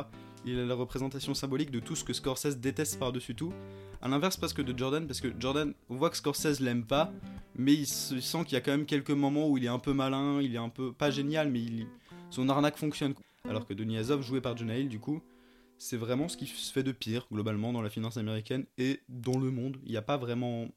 Il 0.45 0.57
est 0.57 0.65
la 0.65 0.73
représentation 0.73 1.35
symbolique 1.35 1.69
de 1.69 1.79
tout 1.79 1.95
ce 1.95 2.03
que 2.03 2.11
Scorsese 2.11 2.57
déteste 2.57 2.97
par-dessus 2.97 3.35
tout. 3.35 3.53
À 4.01 4.07
l'inverse 4.07 4.35
presque 4.35 4.63
de 4.63 4.77
Jordan, 4.77 5.05
parce 5.05 5.21
que 5.21 5.27
Jordan, 5.39 5.75
on 5.89 5.95
voit 5.95 6.09
que 6.09 6.17
Scorsese 6.17 6.59
l'aime 6.59 6.85
pas, 6.85 7.13
mais 7.55 7.73
il 7.73 7.85
se 7.85 8.19
sent 8.19 8.45
qu'il 8.45 8.53
y 8.53 8.55
a 8.55 8.61
quand 8.61 8.71
même 8.71 8.87
quelques 8.87 9.11
moments 9.11 9.47
où 9.47 9.57
il 9.59 9.65
est 9.65 9.69
un 9.69 9.79
peu 9.79 9.93
malin, 9.93 10.41
il 10.41 10.55
est 10.55 10.59
un 10.59 10.69
peu, 10.69 10.91
pas 10.91 11.11
génial, 11.11 11.51
mais 11.51 11.61
il, 11.61 11.87
son 12.31 12.49
arnaque 12.49 12.77
fonctionne. 12.77 13.13
Alors 13.47 13.67
que 13.67 13.75
Denis 13.75 13.97
Azov, 13.97 14.23
joué 14.23 14.41
par 14.41 14.57
Jonah 14.57 14.77
Hill, 14.77 14.89
du 14.89 14.99
coup, 14.99 15.21
c'est 15.77 15.97
vraiment 15.97 16.27
ce 16.29 16.37
qui 16.37 16.47
se 16.47 16.73
fait 16.73 16.83
de 16.83 16.91
pire, 16.91 17.27
globalement, 17.31 17.73
dans 17.73 17.83
la 17.83 17.91
finance 17.91 18.17
américaine 18.17 18.65
et 18.79 19.01
dans 19.07 19.37
le 19.37 19.51
monde. 19.51 19.77
Il 19.83 19.91
n'y 19.91 19.97
a 19.97 20.01
pas 20.01 20.17
vraiment 20.17 20.67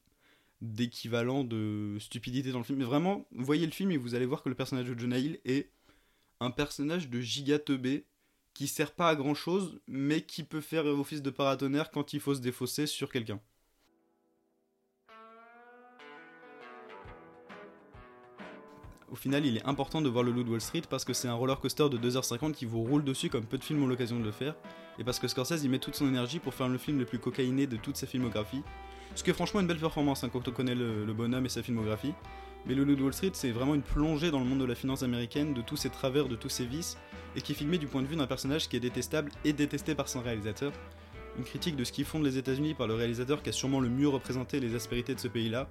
d'équivalent 0.61 1.45
de 1.45 1.97
stupidité 2.01 2.53
dans 2.53 2.59
le 2.59 2.65
film. 2.65 2.79
Mais 2.79 2.85
vraiment, 2.85 3.27
voyez 3.33 3.67
le 3.67 3.73
film 3.73 3.91
et 3.91 3.97
vous 3.97 4.15
allez 4.15 4.27
voir 4.27 4.43
que 4.43 4.49
le 4.49 4.55
personnage 4.55 4.87
de 4.87 4.99
Jonah 4.99 5.19
Hill 5.19 5.41
est 5.45 5.71
un 6.41 6.51
personnage 6.51 7.09
de 7.09 7.21
giga 7.21 7.59
teubé 7.59 8.07
qui 8.55 8.67
sert 8.67 8.93
pas 8.93 9.09
à 9.09 9.15
grand 9.15 9.35
chose, 9.35 9.81
mais 9.87 10.23
qui 10.23 10.43
peut 10.43 10.61
faire 10.61 10.85
office 10.87 11.23
de 11.23 11.31
paratonnerre 11.31 11.91
quand 11.91 12.13
il 12.13 12.21
faut 12.21 12.35
se 12.35 12.41
défausser 12.41 12.87
sur 12.87 13.11
quelqu'un. 13.11 13.41
Au 19.11 19.17
final, 19.17 19.47
il 19.47 19.57
est 19.57 19.65
important 19.65 20.03
de 20.03 20.09
voir 20.09 20.23
le 20.23 20.33
Loup 20.33 20.43
de 20.43 20.51
Wall 20.51 20.61
Street 20.61 20.83
parce 20.89 21.05
que 21.05 21.15
c'est 21.15 21.29
un 21.29 21.35
roller 21.35 21.59
coaster 21.61 21.89
de 21.89 21.97
2h50 21.97 22.53
qui 22.53 22.67
vous 22.67 22.83
roule 22.83 23.05
dessus 23.05 23.31
comme 23.31 23.47
peu 23.47 23.57
de 23.57 23.65
films 23.65 23.83
ont 23.83 23.87
l'occasion 23.87 24.19
de 24.19 24.25
le 24.25 24.33
faire, 24.33 24.55
et 24.99 25.05
parce 25.05 25.19
que 25.19 25.29
Scorsese 25.29 25.65
y 25.65 25.69
met 25.69 25.79
toute 25.79 25.95
son 25.95 26.07
énergie 26.09 26.41
pour 26.41 26.53
faire 26.53 26.69
le 26.69 26.79
film 26.79 26.99
le 26.99 27.07
plus 27.07 27.19
cocaïné 27.19 27.67
de 27.67 27.77
toute 27.77 27.97
sa 27.97 28.07
filmographie. 28.07 28.63
Ce 29.19 29.25
qui 29.25 29.31
est 29.31 29.35
franchement 29.35 29.59
une 29.59 29.67
belle 29.67 29.81
performance 29.81 30.23
hein, 30.23 30.29
quand 30.33 30.47
on 30.47 30.53
connaît 30.53 30.77
le, 30.77 31.13
bonhomme 31.13 31.45
et 31.45 31.49
sa 31.49 31.61
filmographie. 31.61 32.15
Mais 32.67 32.77
le 32.77 32.85
Loup 32.85 32.95
de 32.95 33.03
Wall 33.03 33.13
Street, 33.13 33.33
c'est 33.33 33.51
vraiment 33.51 33.75
une 33.75 33.83
plongée 33.83 34.31
dans 34.31 34.39
le 34.39 34.45
monde 34.45 34.61
de 34.61 34.65
la 34.65 34.77
finance 34.77 35.03
américaine, 35.03 35.55
de 35.55 35.61
tous 35.61 35.77
ses 35.77 35.91
travers, 35.91 36.29
de 36.29 36.37
tous 36.37 36.49
ses 36.49 36.67
vices, 36.67 36.97
et 37.35 37.41
qui 37.41 37.51
est 37.51 37.55
filmé 37.57 37.79
du 37.79 37.89
point 37.89 38.01
de 38.01 38.07
vue 38.07 38.15
d'un 38.15 38.29
personnage 38.29 38.69
qui 38.69 38.77
est 38.77 38.81
détestable 38.81 39.33
et 39.45 39.53
détesté 39.53 39.97
par 39.97 40.09
son 40.09 40.21
réalisateur. 40.21 40.71
Une 41.37 41.43
critique 41.43 41.75
de 41.75 41.83
ce 41.83 41.91
qui 41.91 42.05
fonde 42.05 42.23
les 42.23 42.39
États-Unis 42.39 42.75
par 42.75 42.87
le 42.87 42.95
réalisateur 42.95 43.43
qui 43.43 43.49
a 43.49 43.53
sûrement 43.53 43.81
le 43.81 43.89
mieux 43.89 44.07
représenté 44.07 44.61
les 44.61 44.77
aspérités 44.77 45.17
de 45.17 45.21
ce 45.21 45.27
pays-là, 45.27 45.69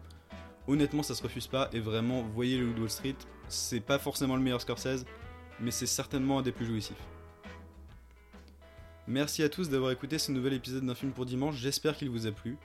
Honnêtement, 0.67 1.01
ça 1.01 1.15
se 1.15 1.23
refuse 1.23 1.47
pas. 1.47 1.69
Et 1.71 1.79
vraiment, 1.79 2.23
voyez 2.23 2.57
le 2.57 2.65
Loup 2.65 2.73
de 2.73 2.79
Wall 2.81 2.89
Street. 2.89 3.15
C'est 3.47 3.79
pas 3.79 3.97
forcément 3.97 4.35
le 4.35 4.41
meilleur 4.41 4.59
Scorsese, 4.59 5.05
mais 5.61 5.71
c'est 5.71 5.85
certainement 5.85 6.39
un 6.39 6.41
des 6.41 6.51
plus 6.51 6.65
jouissifs. 6.65 7.01
Merci 9.07 9.41
à 9.41 9.47
tous 9.47 9.69
d'avoir 9.69 9.91
écouté 9.91 10.17
ce 10.19 10.33
nouvel 10.33 10.51
épisode 10.51 10.85
d'un 10.85 10.95
film 10.95 11.13
pour 11.13 11.25
dimanche. 11.25 11.55
J'espère 11.55 11.95
qu'il 11.95 12.09
vous 12.09 12.27
a 12.27 12.31
plu. 12.33 12.57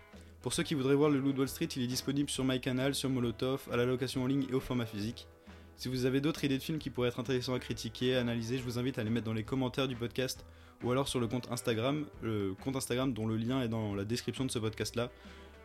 Pour 0.42 0.52
ceux 0.52 0.64
qui 0.64 0.74
voudraient 0.74 0.96
voir 0.96 1.08
le 1.08 1.20
de 1.20 1.38
Wall 1.38 1.48
Street, 1.48 1.68
il 1.76 1.82
est 1.82 1.86
disponible 1.86 2.28
sur 2.28 2.44
MyCanal, 2.44 2.96
sur 2.96 3.08
Molotov, 3.08 3.68
à 3.70 3.76
la 3.76 3.84
location 3.84 4.24
en 4.24 4.26
ligne 4.26 4.44
et 4.50 4.54
au 4.54 4.60
format 4.60 4.86
physique. 4.86 5.28
Si 5.76 5.88
vous 5.88 6.04
avez 6.04 6.20
d'autres 6.20 6.42
idées 6.42 6.58
de 6.58 6.62
films 6.62 6.78
qui 6.78 6.90
pourraient 6.90 7.08
être 7.08 7.20
intéressants 7.20 7.54
à 7.54 7.60
critiquer, 7.60 8.16
à 8.16 8.20
analyser, 8.20 8.58
je 8.58 8.64
vous 8.64 8.76
invite 8.76 8.98
à 8.98 9.04
les 9.04 9.10
mettre 9.10 9.24
dans 9.24 9.32
les 9.32 9.44
commentaires 9.44 9.86
du 9.86 9.94
podcast 9.94 10.44
ou 10.82 10.90
alors 10.90 11.06
sur 11.06 11.20
le 11.20 11.28
compte 11.28 11.46
Instagram, 11.52 12.06
le 12.22 12.54
compte 12.54 12.74
Instagram 12.74 13.12
dont 13.12 13.28
le 13.28 13.36
lien 13.36 13.62
est 13.62 13.68
dans 13.68 13.94
la 13.94 14.04
description 14.04 14.44
de 14.44 14.50
ce 14.50 14.58
podcast 14.58 14.96
là 14.96 15.10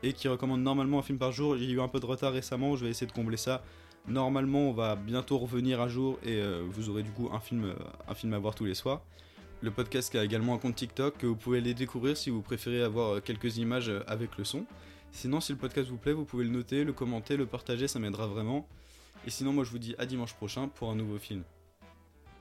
et 0.03 0.13
qui 0.13 0.27
recommande 0.27 0.61
normalement 0.61 0.99
un 0.99 1.03
film 1.03 1.17
par 1.17 1.31
jour. 1.31 1.57
J'ai 1.57 1.71
eu 1.71 1.81
un 1.81 1.87
peu 1.87 1.99
de 1.99 2.05
retard 2.05 2.31
récemment, 2.31 2.75
je 2.75 2.85
vais 2.85 2.91
essayer 2.91 3.07
de 3.07 3.11
combler 3.11 3.37
ça. 3.37 3.63
Normalement, 4.07 4.69
on 4.69 4.73
va 4.73 4.95
bientôt 4.95 5.39
revenir 5.39 5.81
à 5.81 5.87
jour 5.87 6.19
et 6.23 6.35
euh, 6.35 6.63
vous 6.69 6.89
aurez 6.89 7.01
du 7.01 7.11
coup 7.11 7.29
un 7.33 7.39
film, 7.39 7.65
euh, 7.65 7.73
un 8.07 8.13
film 8.13 8.31
à 8.33 8.39
voir 8.39 8.53
tous 8.53 8.65
les 8.65 8.75
soirs. 8.75 9.01
Le 9.61 9.71
podcast 9.71 10.13
a 10.15 10.23
également 10.23 10.53
un 10.53 10.59
compte 10.59 10.75
TikTok 10.75 11.17
que 11.17 11.25
vous 11.25 11.35
pouvez 11.35 11.57
aller 11.57 11.73
découvrir 11.73 12.15
si 12.15 12.29
vous 12.29 12.41
préférez 12.41 12.83
avoir 12.83 13.15
euh, 13.15 13.19
quelques 13.21 13.57
images 13.57 13.91
avec 14.05 14.37
le 14.37 14.43
son. 14.43 14.65
Sinon, 15.11 15.41
si 15.41 15.51
le 15.51 15.57
podcast 15.57 15.89
vous 15.89 15.97
plaît, 15.97 16.13
vous 16.13 16.25
pouvez 16.25 16.43
le 16.43 16.51
noter, 16.51 16.83
le 16.83 16.93
commenter, 16.93 17.37
le 17.37 17.47
partager, 17.47 17.87
ça 17.87 17.97
m'aidera 17.97 18.27
vraiment. 18.27 18.67
Et 19.25 19.31
sinon, 19.31 19.53
moi 19.53 19.63
je 19.63 19.71
vous 19.71 19.79
dis 19.79 19.95
à 19.97 20.05
dimanche 20.05 20.35
prochain 20.35 20.67
pour 20.67 20.91
un 20.91 20.95
nouveau 20.95 21.17
film. 21.17 21.43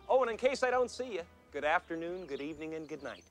Oh, 0.08 0.22
and 0.22 0.30
in 0.30 0.36
case 0.36 0.62
I 0.62 0.70
don't 0.70 0.90
see 0.90 1.14
you, 1.14 1.22
good 1.52 1.64
afternoon, 1.64 2.26
good 2.28 2.42
evening, 2.42 2.74
and 2.74 2.86
good 2.86 3.02
night. 3.02 3.24